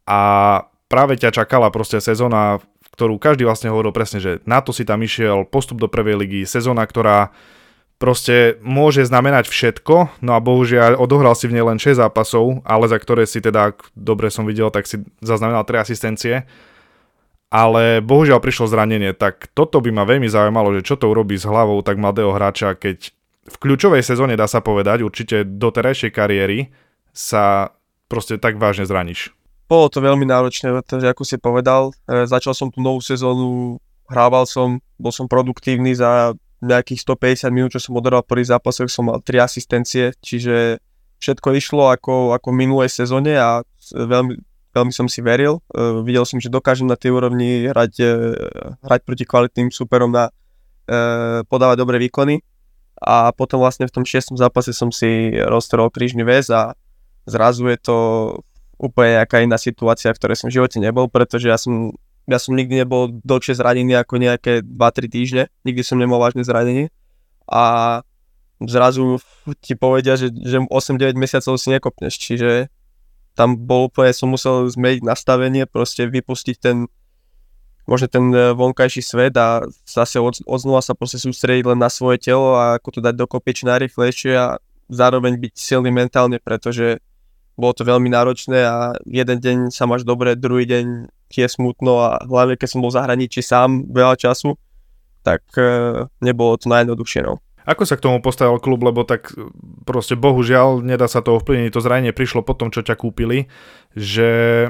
[0.03, 0.19] a
[0.91, 2.59] práve ťa čakala proste sezóna,
[2.95, 6.41] ktorú každý vlastne hovoril presne, že na to si tam išiel, postup do prvej ligy,
[6.47, 7.35] sezóna, ktorá
[7.99, 12.87] proste môže znamenať všetko, no a bohužiaľ odohral si v nej len 6 zápasov, ale
[12.91, 16.47] za ktoré si teda, ak dobre som videl, tak si zaznamenal 3 asistencie.
[17.55, 21.47] Ale bohužiaľ prišlo zranenie, tak toto by ma veľmi zaujímalo, že čo to urobí s
[21.47, 26.73] hlavou tak mladého hráča, keď v kľúčovej sezóne dá sa povedať, určite do terajšej kariéry
[27.15, 27.71] sa
[28.11, 29.31] proste tak vážne zraníš.
[29.65, 34.45] Bolo to veľmi náročné, pretože ako si povedal, e, začal som tú novú sezónu, hrával
[34.45, 39.21] som, bol som produktívny za nejakých 150 minút, čo som odohral prvý zápasoch, som mal
[39.25, 40.77] 3 asistencie, čiže
[41.17, 44.37] všetko išlo ako, ako v minulej sezóne a veľmi,
[44.77, 45.61] veľmi som si veril.
[45.73, 47.93] Uh, videl som, že dokážem na tej úrovni hrať,
[48.85, 50.29] hrať proti kvalitným superom na
[51.49, 52.45] podávať dobré výkony.
[53.01, 56.77] A potom vlastne v tom šiestom zápase som si roztrhol krížny väz a
[57.27, 57.97] zrazu je to
[58.79, 62.57] úplne nejaká iná situácia, v ktorej som v živote nebol, pretože ja som ja som
[62.57, 66.89] nikdy nebol dlhšie zranený ako nejaké 2-3 týždne, nikdy som nemal vážne zranenie.
[67.45, 68.01] A
[68.57, 69.21] zrazu
[69.61, 72.73] ti povedia, že, že 8-9 mesiacov si nekopneš, čiže
[73.37, 76.89] tam bol úplne, som musel zmeniť nastavenie, proste vypustiť ten
[77.85, 82.17] možno ten e, vonkajší svet a zase od, od sa proste sústrediť len na svoje
[82.17, 84.57] telo a ako to dať dokopy čo najrychlejšie a
[84.89, 86.97] zároveň byť silný mentálne, pretože
[87.55, 92.23] bolo to veľmi náročné a jeden deň sa máš dobre, druhý deň je smutno a
[92.23, 94.55] hlavne keď som bol v zahraničí sám veľa času,
[95.25, 97.27] tak e, nebolo to najjednoduchšie.
[97.27, 97.43] No.
[97.65, 99.49] Ako sa k tomu postavil klub, lebo tak e,
[99.83, 103.51] proste bohužiaľ nedá sa to ovplyvniť, to zranenie prišlo po tom, čo ťa kúpili,
[103.97, 104.69] že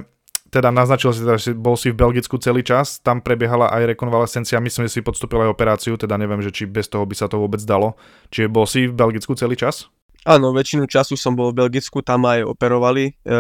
[0.56, 4.64] teda naznačil si, teda, že bol si v Belgicku celý čas, tam prebiehala aj rekonvalescencia,
[4.64, 7.36] myslím, že si podstúpil aj operáciu, teda neviem, že či bez toho by sa to
[7.36, 8.00] vôbec dalo.
[8.32, 9.92] Čiže bol si v Belgicku celý čas?
[10.26, 13.14] Áno, väčšinu času som bol v Belgicku, tam aj operovali.
[13.14, 13.38] E,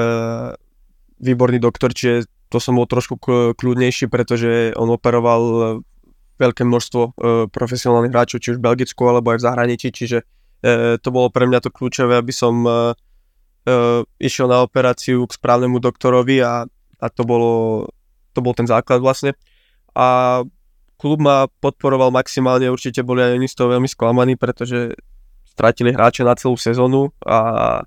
[1.17, 3.17] výborný doktor, čiže to som bol trošku
[3.58, 5.62] kľudnejší, pretože on operoval e,
[6.38, 7.12] veľké množstvo e,
[7.50, 10.17] profesionálnych hráčov, či už v Belgicku alebo aj v zahraničí, čiže
[10.62, 12.71] e, to bolo pre mňa to kľúčové, aby som e,
[13.65, 16.69] e, išiel na operáciu k správnemu doktorovi a,
[17.02, 17.89] a to, bolo,
[18.38, 19.34] to bol ten základ vlastne.
[19.98, 20.45] A
[21.02, 24.93] klub ma podporoval maximálne, určite boli aj oni z toho veľmi sklamaní, pretože
[25.55, 27.79] stratili hráče na celú sezónu a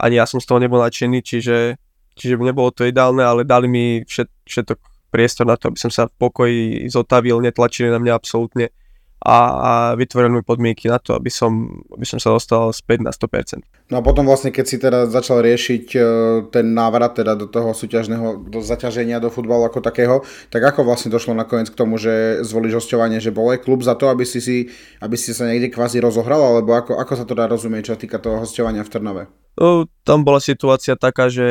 [0.00, 1.76] ani ja som z toho nebol nadšený, čiže
[2.16, 4.78] čiže nebolo to ideálne, ale dali mi všet, všetok
[5.12, 8.72] priestor na to, aby som sa v pokoji zotavil, netlačili na mňa absolútne
[9.20, 13.12] a, a vytvorili mi podmienky na to, aby som, aby som sa dostal späť na
[13.12, 13.60] 100%.
[13.92, 16.00] No a potom vlastne, keď si teda začal riešiť e,
[16.48, 21.12] ten návrat teda do toho súťažného, do zaťaženia do futbalu ako takého, tak ako vlastne
[21.12, 24.40] došlo nakoniec k tomu, že zvolíš hostovanie, že bol aj klub za to, aby si,
[24.40, 24.72] si,
[25.04, 28.16] aby si sa niekde kvázi rozohral, alebo ako, ako sa to dá rozumieť, čo týka
[28.16, 29.22] toho hostovania v Trnave?
[29.60, 31.48] No, tam bola situácia taká, že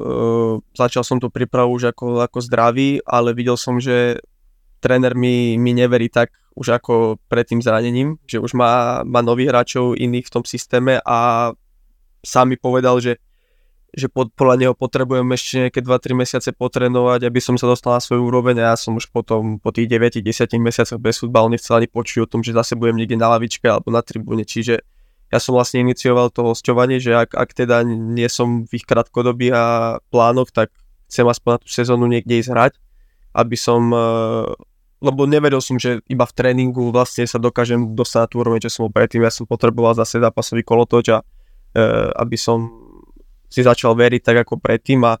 [0.00, 4.22] Uh, začal som tú prípravu už ako, ako zdravý, ale videl som, že
[4.80, 9.54] tréner mi, mi neverí tak už ako pred tým zranením, že už má, má nových
[9.54, 11.50] hráčov iných v tom systéme a
[12.26, 13.16] sám mi povedal, že,
[13.94, 18.02] že pod, podľa neho potrebujem ešte nejaké 2-3 mesiace potrénovať, aby som sa dostal na
[18.02, 21.88] svoju úroveň a ja som už potom po tých 9-10 mesiacoch bez futbalu nechcel ani
[21.88, 24.82] počuť o tom, že zase budem niekde na lavičke alebo na tribúne, čiže
[25.30, 29.54] ja som vlastne inicioval to hostovanie, že ak, ak teda nie som v ich krátkodobých
[30.10, 30.74] plánoch, tak
[31.06, 32.72] chcem aspoň na tú sezónu niekde ísť hrať,
[33.38, 34.50] aby som, eh,
[35.00, 38.70] lebo nevedel som, že iba v tréningu vlastne sa dokážem dostať na tú úroveň, čo
[38.70, 42.68] som bol predtým, ja som potreboval zase zápasový kolotoč a eh, aby som
[43.50, 45.18] si začal veriť tak ako predtým a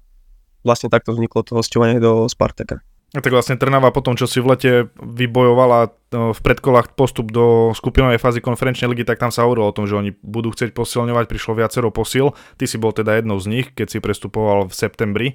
[0.62, 2.84] vlastne takto vzniklo to hostovanie do Spartaka.
[3.10, 7.34] A tak vlastne Trnava po tom, čo si v lete vybojovala no, v predkolách postup
[7.34, 10.70] do skupinovej fázy konferenčnej ligy, tak tam sa hovorilo o tom, že oni budú chcieť
[10.70, 12.38] posilňovať, prišlo viacero posil.
[12.54, 15.28] Ty si bol teda jednou z nich, keď si prestupoval v septembri.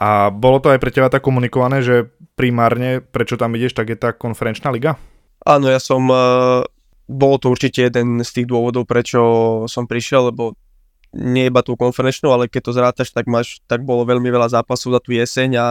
[0.00, 3.98] A bolo to aj pre teba tak komunikované, že primárne, prečo tam ideš, tak je
[3.98, 4.98] tá konferenčná liga?
[5.46, 6.66] Áno, ja som, uh,
[7.06, 9.22] bolo to určite jeden z tých dôvodov, prečo
[9.70, 10.58] som prišiel, lebo
[11.14, 14.98] nie iba tú konferenčnú, ale keď to zrátaš, tak máš, tak bolo veľmi veľa zápasov
[14.98, 15.66] za tú jeseň a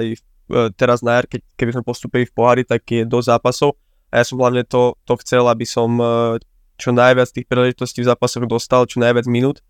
[0.00, 0.16] aj
[0.48, 3.76] E, teraz na jar, keď, keby sme postupili v pohári, tak je dosť zápasov
[4.08, 6.40] a ja som hlavne to, to chcel, aby som e,
[6.80, 9.60] čo najviac tých príležitostí v zápasoch dostal, čo najviac minút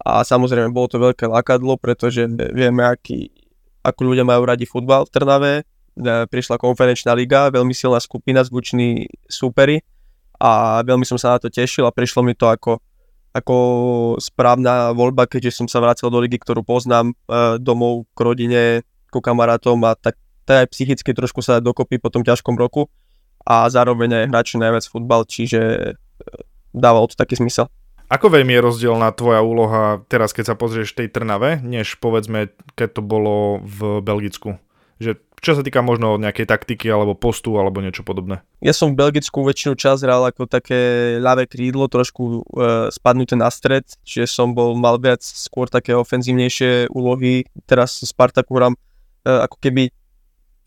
[0.00, 3.28] a samozrejme bolo to veľké lákadlo, pretože vieme, aký,
[3.82, 5.62] ako ľudia majú radi futbal v Trnave, e,
[6.30, 9.82] prišla konferenčná liga, veľmi silná skupina, zvuční súperi
[10.38, 12.78] a veľmi som sa na to tešil a prišlo mi to ako,
[13.34, 13.56] ako
[14.18, 17.14] správna voľba, keďže som sa vrátil do ligy, ktorú poznám
[17.62, 18.62] domov k rodine,
[19.12, 22.90] ku kamarátom a tak to aj psychicky trošku sa dokopy po tom ťažkom roku
[23.46, 25.90] a zároveň aj hráči najviac futbal, čiže e,
[26.70, 27.66] dávalo to taký zmysel.
[28.12, 32.52] Ako veľmi je rozdielna tvoja úloha teraz, keď sa pozrieš v tej Trnave, než povedzme,
[32.76, 34.60] keď to bolo v Belgicku?
[35.00, 38.44] Že čo sa týka možno nejakej taktiky alebo postu alebo niečo podobné?
[38.60, 43.48] Ja som v Belgicku väčšinu čas hral ako také ľavé krídlo, trošku e, spadnuté na
[43.48, 47.48] stred, čiže som bol mal viac skôr také ofenzívnejšie úlohy.
[47.64, 48.76] Teraz Spartaku hrám
[49.22, 49.86] E, ako keby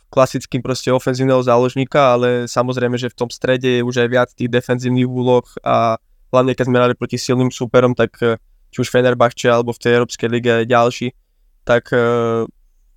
[0.08, 4.48] klasickým proste ofenzívneho záložníka, ale samozrejme, že v tom strede je už aj viac tých
[4.48, 6.00] defenzívnych úloh a
[6.36, 8.36] hlavne keď sme hrali proti silným súperom, tak e,
[8.76, 11.16] či už Fenerbahče alebo v tej Európskej lige ďalší,
[11.64, 12.46] tak uh,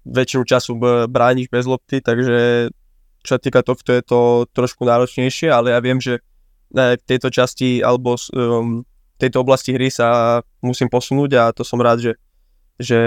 [0.05, 0.77] väčšinu času
[1.09, 2.69] brániš bez lopty, takže
[3.25, 6.21] čo sa týka tohto je to trošku náročnejšie, ale ja viem, že
[6.75, 8.85] v tejto časti alebo um,
[9.17, 12.13] tejto oblasti hry sa musím posunúť a to som rád, že,
[12.77, 13.01] že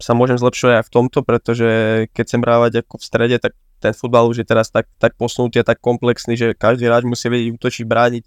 [0.00, 1.68] sa môžem zlepšovať aj v tomto, pretože
[2.12, 5.60] keď chcem brávať ako v strede, tak ten futbal už je teraz tak, tak posunutý
[5.60, 8.24] a tak komplexný, že každý hráč musí vedieť útočiť, brániť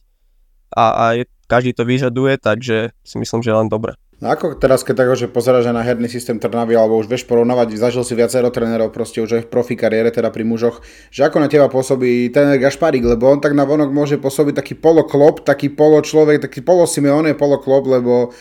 [0.74, 3.98] a, a je, každý to vyžaduje, takže si myslím, že len dobre.
[4.20, 7.80] No ako teraz, keď tak, že pozeráš na herný systém Trnavy, alebo už vieš porovnávať,
[7.80, 11.40] zažil si viacero trénerov proste už aj v profi kariére, teda pri mužoch, že ako
[11.40, 15.72] na teba pôsobí tréner Gašparík, lebo on tak na vonok môže pôsobiť taký poloklop, taký
[15.72, 18.36] polo človek, taký polo Simeone, poloklop, lebo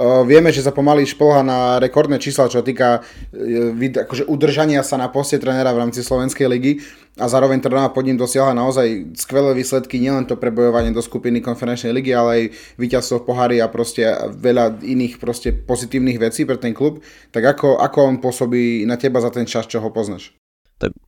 [0.00, 3.04] Vieme, že sa pomaly šplha na rekordné čísla, čo týka
[3.36, 6.80] e, akože udržania sa na poste trénera v rámci Slovenskej ligy
[7.20, 11.92] a zároveň Trnava pod ním dosiahla naozaj skvelé výsledky, nielen to prebojovanie do skupiny konferenčnej
[11.92, 12.44] ligy, ale aj
[12.80, 14.08] víťazstvo v pohári a proste
[14.40, 17.04] veľa iných proste pozitívnych vecí pre ten klub.
[17.28, 20.32] Tak ako, ako on pôsobí na teba za ten čas, čo ho poznáš?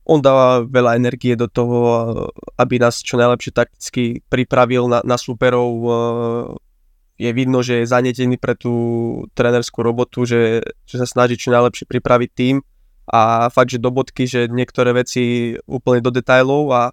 [0.05, 1.79] on dáva veľa energie do toho,
[2.61, 5.69] aby nás čo najlepšie takticky pripravil na, na superov
[7.17, 8.73] je vidno, že je zanetený pre tú
[9.37, 12.55] trénerskú robotu, že, že sa snaží čo najlepšie pripraviť tým
[13.05, 16.83] a fakt, že do bodky, že niektoré veci úplne do detajlov a,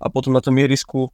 [0.00, 1.10] a potom na tom ihrisku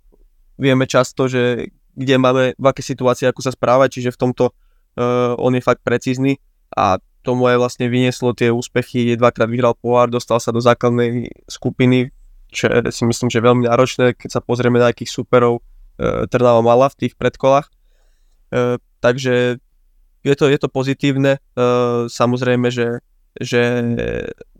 [0.60, 5.36] vieme často, že kde máme, v aké situácii, ako sa správať, čiže v tomto uh,
[5.36, 6.40] on je fakt precízny
[6.72, 12.10] a tomu aj vlastne vynieslo tie úspechy, dvakrát vyhral pohár, dostal sa do základnej skupiny,
[12.50, 16.92] čo si myslím, že veľmi náročné, keď sa pozrieme na akých superov uh, Trnava mala
[16.92, 17.68] v tých predkolách.
[17.68, 17.81] E,
[19.00, 19.58] takže
[20.22, 21.36] je to, je to pozitívne.
[21.36, 21.40] E,
[22.06, 23.02] samozrejme, že,
[23.40, 23.60] že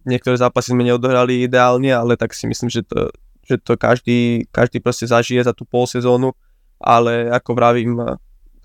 [0.02, 3.14] niektoré zápasy sme neodohrali ideálne, ale tak si myslím, že to,
[3.46, 6.35] že to každý, každý proste zažije za tú pol sezónu,
[6.83, 7.94] ale ako vravím,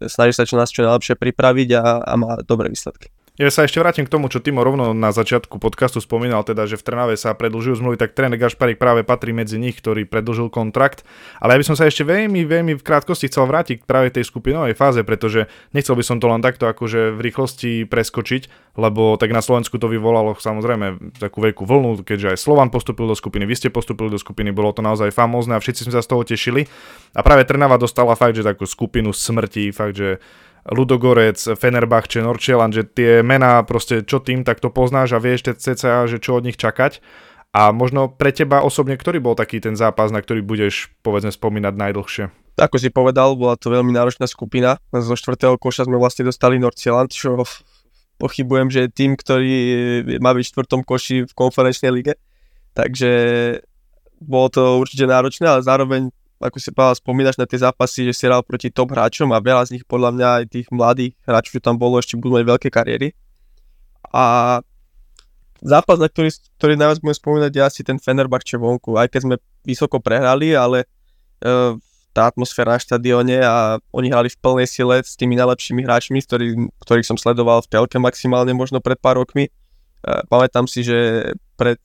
[0.01, 3.13] snaží sa čo nás čo najlepšie pripraviť a, a má dobré výsledky.
[3.37, 6.73] Ja sa ešte vrátim k tomu, čo Timo rovno na začiatku podcastu spomínal, teda, že
[6.73, 11.05] v Trnave sa predlžujú zmluvy, tak tréner Gašparik práve patrí medzi nich, ktorý predlžil kontrakt.
[11.37, 14.73] Ale ja by som sa ešte veľmi, veľmi v krátkosti chcel vrátiť práve tej skupinovej
[14.73, 19.45] fáze, pretože nechcel by som to len takto akože v rýchlosti preskočiť, lebo tak na
[19.45, 23.69] Slovensku to vyvolalo samozrejme takú veľkú vlnu, keďže aj Slovan postupil do skupiny, vy ste
[23.69, 26.65] postupili do skupiny, bolo to naozaj famózne a všetci sme sa z toho tešili.
[27.13, 30.17] A práve Trnava dostala fakt, že takú skupinu smrti, fakt, že
[30.67, 36.07] Ludogorec, Fenerbahče, Norčelan, že tie mená proste čo tým, tak to poznáš a vieš cca,
[36.07, 36.99] že čo od nich čakať.
[37.55, 41.73] A možno pre teba osobne, ktorý bol taký ten zápas, na ktorý budeš povedzme spomínať
[41.73, 42.23] najdlhšie?
[42.59, 44.81] Ako si povedal, bola to veľmi náročná skupina.
[44.91, 47.45] Zo štvrtého koša sme vlastne dostali Nordsjælland, čo
[48.17, 49.53] pochybujem, že je tým, ktorý
[50.19, 52.13] má byť v štvrtom koši v konferenčnej lige.
[52.73, 53.11] Takže
[54.21, 58.23] bolo to určite náročné, ale zároveň ako si povedal, spomínaš na tie zápasy, že si
[58.29, 61.61] hral proti top hráčom a veľa z nich podľa mňa aj tých mladých hráčov, čo
[61.61, 63.17] tam bolo, ešte budú mať veľké kariéry.
[64.13, 64.59] A
[65.61, 66.29] zápas, na ktorý,
[66.61, 68.95] ktorý najviac budem spomínať, je asi ten Fenerbahče vonku.
[68.95, 69.35] Aj keď sme
[69.65, 70.85] vysoko prehrali, ale
[71.41, 71.73] uh,
[72.17, 76.69] tá atmosféra na štadióne a oni hrali v plnej sile s tými najlepšími hráčmi, ktorý,
[76.81, 79.53] ktorých som sledoval v telke maximálne možno pred pár rokmi.
[80.25, 81.77] pamätám si, že pred,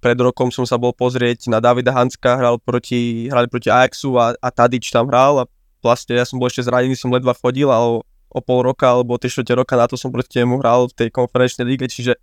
[0.00, 4.36] pred rokom som sa bol pozrieť na Davida Hanska, hral proti, hrali proti Ajaxu a,
[4.36, 5.44] a Tadič tam hral a
[5.80, 9.30] vlastne ja som bol ešte zranený, som ledva chodil, ale o pol roka alebo tri
[9.32, 12.18] roka na to som proti nemu hral v tej konferenčnej lige, čiže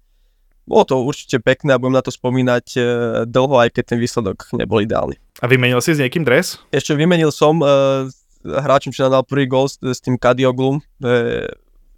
[0.64, 2.82] bolo to určite pekné a budem na to spomínať e,
[3.28, 5.20] dlho, aj keď ten výsledok nebol ideálny.
[5.44, 6.56] A vymenil si s niekým dres?
[6.72, 8.08] Ešte vymenil som uh,
[8.48, 10.80] hráčom, čo nadal prvý gol s, s tým Kadioglum,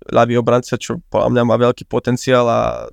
[0.05, 2.89] ľavý obranca, čo podľa mňa má veľký potenciál a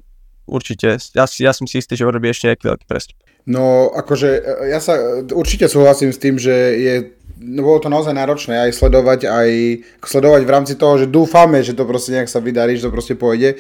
[0.53, 3.17] určite, ja, ja som si istý, že urobí ešte nejaký veľký prestup.
[3.43, 4.29] No, akože
[4.71, 6.95] ja sa určite súhlasím s tým, že je
[7.43, 9.51] no bolo to naozaj náročné aj sledovať, aj
[9.99, 13.19] sledovať v rámci toho, že dúfame, že to proste nejak sa vydarí, že to proste
[13.19, 13.59] pôjde.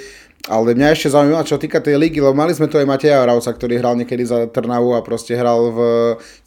[0.50, 3.50] Ale mňa ešte zaujíma, čo týka tej ligy, lebo mali sme tu aj Mateja Ravca,
[3.54, 5.78] ktorý hral niekedy za Trnavu a proste hral v,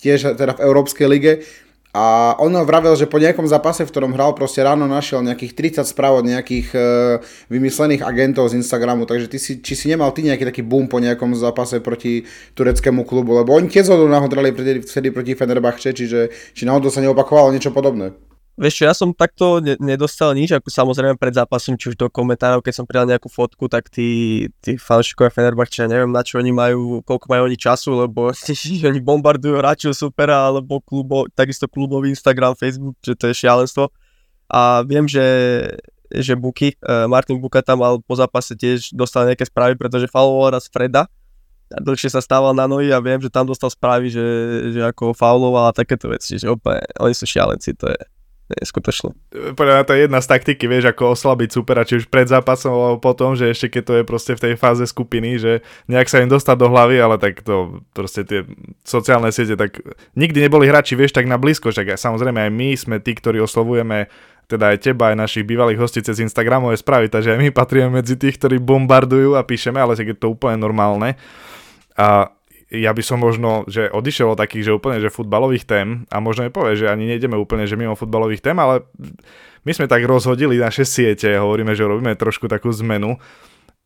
[0.03, 1.33] tiež teda v Európskej lige
[1.95, 5.87] a on vravel, že po nejakom zápase, v ktorom hral, proste ráno našiel nejakých 30
[5.87, 6.79] správ od nejakých e,
[7.47, 10.99] vymyslených agentov z Instagramu, takže ty si, či si nemal ty nejaký taký boom po
[10.99, 12.27] nejakom zápase proti
[12.59, 14.51] tureckému klubu, lebo oni tiež zhodu náhodrali
[14.83, 18.11] vtedy proti Fenerbahče, čiže či náhodou sa neopakovalo niečo podobné.
[18.55, 22.07] Vieš čo, ja som takto ne- nedostal nič, ako samozrejme pred zápasom, či už do
[22.07, 26.55] komentárov, keď som pridal nejakú fotku, tak tí, tí fanšikovia Fenerbahče, neviem na čo oni
[26.55, 28.31] majú, koľko majú oni času, lebo
[28.95, 33.91] oni bombardujú hráčov supera, alebo klubo, takisto klubový Instagram, Facebook, že to je šialenstvo.
[34.47, 35.27] A viem, že,
[36.15, 40.55] že Buky, uh, Martin Buka tam mal po zápase tiež dostal nejaké správy, pretože fauloval
[40.55, 41.11] raz Freda,
[41.75, 44.23] a dlhšie sa stával na nohy a viem, že tam dostal správy, že,
[44.69, 47.99] že ako fauloval a takéto veci, že úplne, oni sú šialenci, to je,
[48.45, 49.17] neskutočné.
[49.57, 52.69] Podľa mňa to je jedna z taktiky, vieš, ako oslabiť supera, či už pred zápasom
[52.69, 56.21] alebo potom, že ešte keď to je proste v tej fáze skupiny, že nejak sa
[56.21, 58.45] im dostať do hlavy, ale tak to proste tie
[58.85, 59.81] sociálne siete, tak
[60.13, 64.13] nikdy neboli hráči, vieš, tak na blízko, však samozrejme aj my sme tí, ktorí oslovujeme
[64.45, 68.13] teda aj teba, aj našich bývalých hostí cez Instagramové správy, takže aj my patríme medzi
[68.13, 71.17] tých, ktorí bombardujú a píšeme, ale je to úplne normálne.
[71.97, 72.29] A
[72.73, 76.49] ja by som možno, že odišiel od takých, že úplne, že futbalových tém a možno
[76.49, 78.89] je povie, že ani nejdeme úplne, že mimo futbalových tém, ale
[79.65, 83.21] my sme tak rozhodili naše siete, hovoríme, že robíme trošku takú zmenu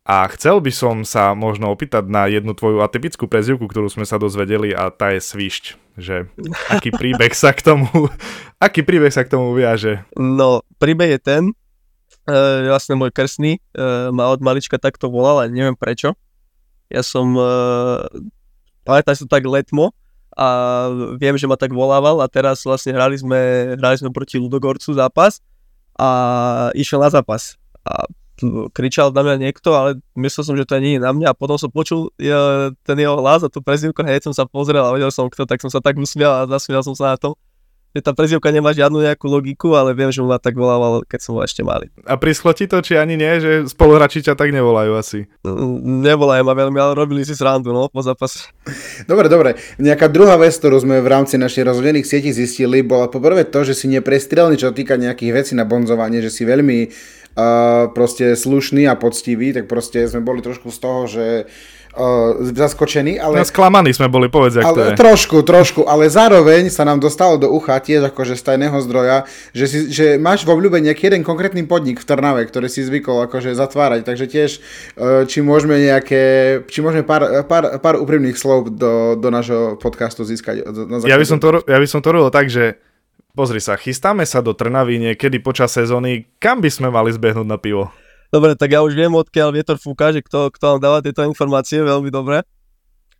[0.08, 4.16] a chcel by som sa možno opýtať na jednu tvoju atypickú prezivku, ktorú sme sa
[4.16, 5.64] dozvedeli a tá je Svišť,
[6.00, 6.32] že
[6.72, 7.88] aký príbeh sa k tomu,
[8.64, 10.08] aký príbeh sa k tomu viaže?
[10.16, 15.52] No, príbeh je ten, uh, vlastne môj krsný uh, ma od malička takto volal, ale
[15.52, 16.16] neviem prečo.
[16.90, 18.02] Ja som uh,
[18.90, 19.94] pamätám si to tak letmo
[20.34, 20.48] a
[21.22, 25.46] viem, že ma tak volával a teraz vlastne hrali sme, hrali sme proti Ludogorcu zápas
[25.94, 26.10] a
[26.74, 27.62] išiel na zápas.
[27.86, 28.10] A
[28.72, 31.60] kričal na mňa niekto, ale myslel som, že to nie je na mňa a potom
[31.60, 35.12] som počul ja, ten jeho hlas a tú prezivku hneď som sa pozrel a vedel
[35.12, 37.36] som kto, tak som sa tak usmial a zasmial som sa na tom
[37.90, 41.34] že tá prezivka nemá žiadnu nejakú logiku, ale viem, že ma tak volával, keď som
[41.38, 41.90] ho ešte mali.
[42.06, 45.26] A prischlo ti to, či ani nie, že spoluhráči ťa tak nevolajú asi?
[46.06, 48.54] Nevolajú ma veľmi, ale robili si srandu, no, po zápase.
[49.10, 49.58] Dobre, dobre.
[49.82, 53.74] Nejaká druhá vec, ktorú sme v rámci našich rozhodených sietí zistili, bola poprvé to, že
[53.74, 58.94] si neprestrelný, čo týka nejakých vecí na bonzovanie, že si veľmi uh, proste slušný a
[58.94, 61.79] poctivý, tak proste sme boli trošku z toho, že uh,
[62.54, 63.42] zaskočení, ale...
[63.42, 64.96] No sklamaní sme boli, povedz, jak to je.
[64.96, 69.66] Trošku, trošku, ale zároveň sa nám dostalo do ucha tiež akože z tajného zdroja, že,
[69.66, 73.58] si, že máš v obľúbe nejaký jeden konkrétny podnik v Trnave, ktorý si zvykol akože
[73.58, 76.24] zatvárať, takže tiež uh, či môžeme nejaké,
[76.70, 80.70] či môžeme pár, pár, pár úprimných slov do, do nášho podcastu získať.
[80.70, 82.78] Na ja, by som to, ja by som to robil tak, že
[83.34, 87.58] pozri sa, chystáme sa do Trnavy niekedy počas sezóny, kam by sme mali zbehnúť na
[87.58, 87.90] pivo?
[88.30, 91.82] Dobre, tak ja už viem, odkiaľ vietor fúka, že kto, kto vám dáva tieto informácie,
[91.82, 92.46] veľmi dobre.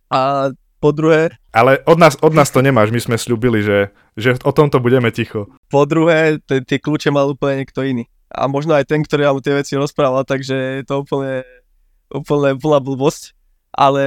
[0.06, 1.34] A po druhé...
[1.50, 5.10] Ale od nás, od nás to nemáš, my sme slúbili, že, že o tomto budeme
[5.10, 5.50] ticho.
[5.66, 8.06] Po druhé, tie kľúče mal úplne niekto iný.
[8.30, 11.42] A možno aj ten, ktorý vám tie veci rozprával, takže je to úplne,
[12.14, 13.34] úplne úplná blbosť
[13.70, 14.02] ale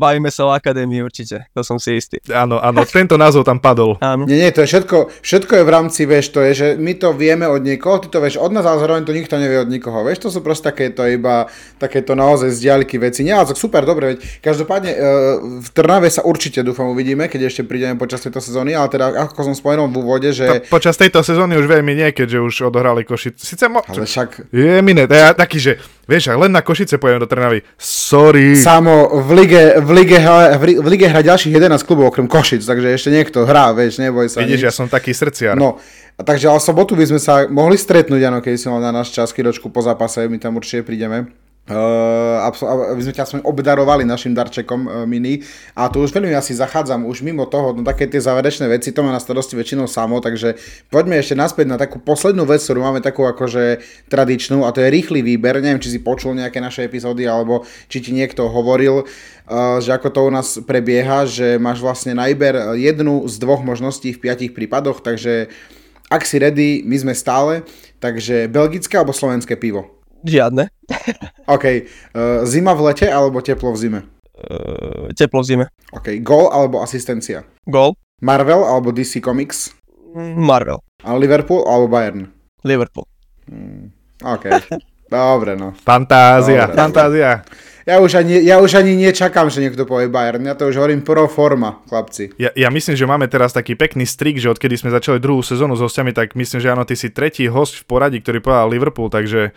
[0.00, 2.16] bavíme sa o akadémii určite, to som si istý.
[2.32, 4.00] Áno, áno, tento názov tam padol.
[4.00, 4.24] Áno.
[4.24, 7.12] Nie, nie, to je všetko, všetko je v rámci, vieš, to je, že my to
[7.12, 10.00] vieme od niekoho, ty to vieš od nás, ale zároveň to nikto nevie od nikoho,
[10.00, 13.22] vieš, to sú proste takéto iba, takéto naozaj z diaľky veci.
[13.22, 14.98] Nie, ale super, dobre, veď každopádne e,
[15.62, 19.52] v Trnave sa určite dúfam uvidíme, keď ešte prídeme počas tejto sezóny, ale teda ako
[19.52, 20.66] som spomenul v úvode, že...
[20.66, 23.44] Po, počas tejto sezóny už veľmi nie, keďže už odohrali Košice.
[23.44, 23.84] Sice mo...
[23.86, 24.50] Ale však...
[24.50, 25.72] Je mine, to je taký, že
[26.06, 27.62] vieš, len na Košice pojem do Trnavy.
[27.78, 28.56] Sorry.
[28.56, 30.18] Samo v lige v lige,
[30.80, 34.40] v lige hrá ďalších 11 klubov okrem Košic, takže ešte niekto hrá, vieš, neboj sa.
[34.42, 34.66] Vidíš, nič.
[34.66, 35.54] ja som taký srdciar.
[35.58, 35.78] No,
[36.16, 39.12] a takže ale sobotu by sme sa mohli stretnúť, áno, keď si mal na náš
[39.12, 41.45] čas, chvíľočku po zápase, my tam určite prídeme.
[41.66, 42.46] Uh,
[42.94, 45.42] aby sme ťa aspoň obdarovali našim darčekom uh, mini.
[45.74, 49.02] A tu už veľmi asi zachádzam už mimo toho, no také tie záverečné veci, to
[49.02, 50.54] má na starosti väčšinou samo, takže
[50.94, 54.94] poďme ešte naspäť na takú poslednú vec, ktorú máme takú akože tradičnú a to je
[54.94, 55.58] rýchly výber.
[55.58, 60.08] Neviem, či si počul nejaké naše epizódy alebo či ti niekto hovoril, uh, že ako
[60.14, 64.54] to u nás prebieha, že máš vlastne na výber jednu z dvoch možností v piatich
[64.54, 65.50] prípadoch, takže
[66.14, 67.66] ak si ready, my sme stále,
[67.98, 69.95] takže belgické alebo slovenské pivo?
[70.26, 70.68] Žiadne.
[71.54, 71.64] OK.
[72.10, 74.00] Uh, zima v lete alebo teplo v zime?
[74.34, 75.66] Uh, teplo v zime.
[75.94, 76.18] OK.
[76.20, 77.46] Gol alebo asistencia?
[77.70, 77.94] Gol.
[78.18, 79.70] Marvel alebo DC Comics?
[80.16, 80.82] Marvel.
[81.06, 82.26] A Liverpool alebo Bayern?
[82.66, 83.06] Liverpool.
[83.46, 83.94] Hmm.
[84.24, 84.50] OK.
[85.06, 85.70] Dobre, no.
[85.86, 87.30] Fantázia, Dobre, fantázia.
[87.86, 90.42] Ja už, ani, ja už ani nečakám, že niekto povie Bayern.
[90.42, 92.34] Ja to už hovorím pro forma, chlapci.
[92.34, 95.78] Ja, ja myslím, že máme teraz taký pekný strik, že odkedy sme začali druhú sezónu
[95.78, 99.06] s hostiami, tak myslím, že áno, ty si tretí host v poradí, ktorý povedal Liverpool,
[99.06, 99.54] takže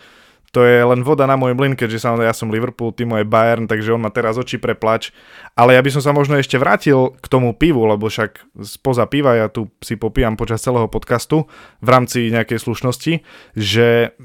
[0.50, 3.70] to je len voda na môj mlyn, keďže samozrejme ja som Liverpool, ty moje Bayern,
[3.70, 5.14] takže on má teraz oči pre plač.
[5.54, 9.38] Ale ja by som sa možno ešte vrátil k tomu pivu, lebo však spoza piva
[9.38, 11.46] ja tu si popíjam počas celého podcastu
[11.78, 13.22] v rámci nejakej slušnosti,
[13.54, 14.18] že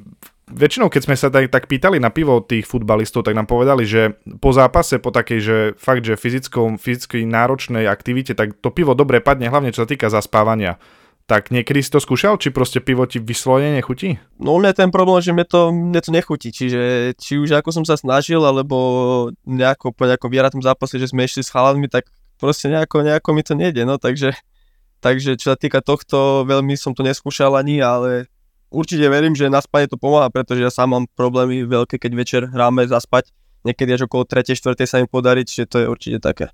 [0.50, 4.18] väčšinou, keď sme sa tak, tak pýtali na pivo tých futbalistov, tak nám povedali, že
[4.42, 9.22] po zápase, po takej, že fakt, že fyzickom, fyzicky náročnej aktivite, tak to pivo dobre
[9.22, 10.78] padne, hlavne čo sa týka zaspávania.
[11.26, 14.22] Tak niekedy si to skúšal, či proste pivo ti vyslovene nechutí?
[14.38, 17.82] No mňa ten problém, že mne to, mne to nechutí, čiže či už ako som
[17.82, 18.78] sa snažil, alebo
[19.42, 22.06] nejako po nejakom vyhratom zápase, že sme išli s chalanmi, tak
[22.38, 24.38] proste nejako, nejako mi to nejde, no takže,
[25.02, 28.30] takže čo sa týka tohto, veľmi som to neskúšal ani, ale
[28.70, 32.42] určite verím, že na spanie to pomáha, pretože ja sám mám problémy veľké, keď večer
[32.46, 33.34] hráme zaspať,
[33.66, 34.54] niekedy až okolo 3.
[34.54, 34.78] 4.
[34.86, 36.54] sa im podarí, čiže to je určite také.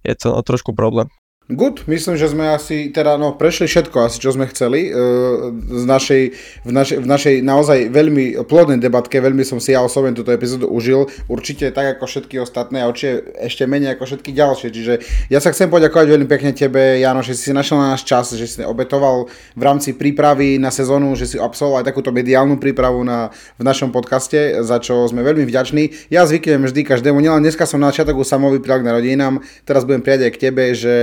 [0.00, 1.12] Je to no, trošku problém.
[1.48, 5.84] Good, myslím, že sme asi teda no, prešli všetko asi, čo sme chceli uh, z
[5.88, 6.22] našej,
[6.68, 10.68] v, našej, v našej naozaj veľmi plodnej debatke, veľmi som si ja osobne túto epizódu
[10.68, 14.94] užil, určite tak ako všetky ostatné a určite ešte menej ako všetky ďalšie, čiže
[15.32, 18.44] ja sa chcem poďakovať veľmi pekne tebe, Jano, že si našiel na náš čas, že
[18.44, 23.32] si obetoval v rámci prípravy na sezónu, že si absolvoval aj takúto mediálnu prípravu na,
[23.56, 26.12] v našom podcaste, za čo sme veľmi vďační.
[26.12, 30.04] Ja zvyknem vždy každému, nielen dneska som na začiatok samový prijak na rodinám, teraz budem
[30.04, 30.94] prijať aj k tebe, že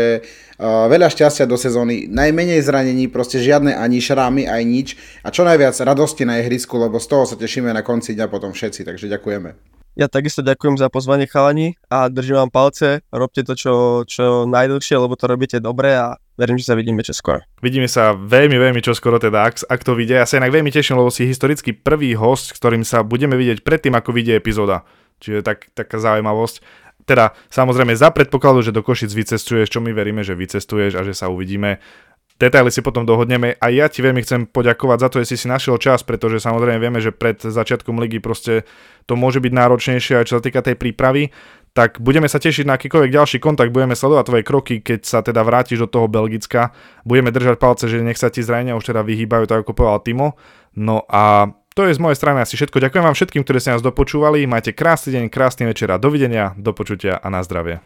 [0.60, 4.88] veľa šťastia do sezóny, najmenej zranení, proste žiadne ani šrámy, aj nič
[5.24, 8.56] a čo najviac radosti na ihrisku, lebo z toho sa tešíme na konci dňa potom
[8.56, 9.76] všetci, takže ďakujeme.
[9.96, 15.00] Ja takisto ďakujem za pozvanie chalani a držím vám palce, robte to čo, čo najdlhšie,
[15.00, 17.40] lebo to robíte dobre a verím, že sa vidíme čoskoro.
[17.64, 20.20] Vidíme sa veľmi, veľmi čoskoro teda, ak, ak to vidie.
[20.20, 23.64] Ja sa inak veľmi teším, lebo si historicky prvý host, s ktorým sa budeme vidieť
[23.64, 24.84] predtým, ako vidie epizóda.
[25.24, 26.60] Čiže tak, taká zaujímavosť
[27.06, 31.14] teda samozrejme za predpokladu, že do Košic vycestuješ, čo my veríme, že vycestuješ a že
[31.14, 31.78] sa uvidíme.
[32.36, 35.48] Detaily si potom dohodneme a ja ti veľmi chcem poďakovať za to, že si si
[35.48, 38.68] našiel čas, pretože samozrejme vieme, že pred začiatkom ligy proste
[39.08, 41.32] to môže byť náročnejšie aj čo sa týka tej prípravy,
[41.72, 45.48] tak budeme sa tešiť na akýkoľvek ďalší kontakt, budeme sledovať tvoje kroky, keď sa teda
[45.48, 46.76] vrátiš do toho Belgicka,
[47.08, 50.28] budeme držať palce, že nech sa ti zranenia už teda vyhýbajú, tak ako povedal Timo.
[50.76, 52.80] No a to je z mojej strany asi všetko.
[52.80, 54.48] Ďakujem vám všetkým, ktorí ste nás dopočúvali.
[54.48, 57.84] Majte krásny deň, krásny večer a dovidenia, do počutia a na zdravie.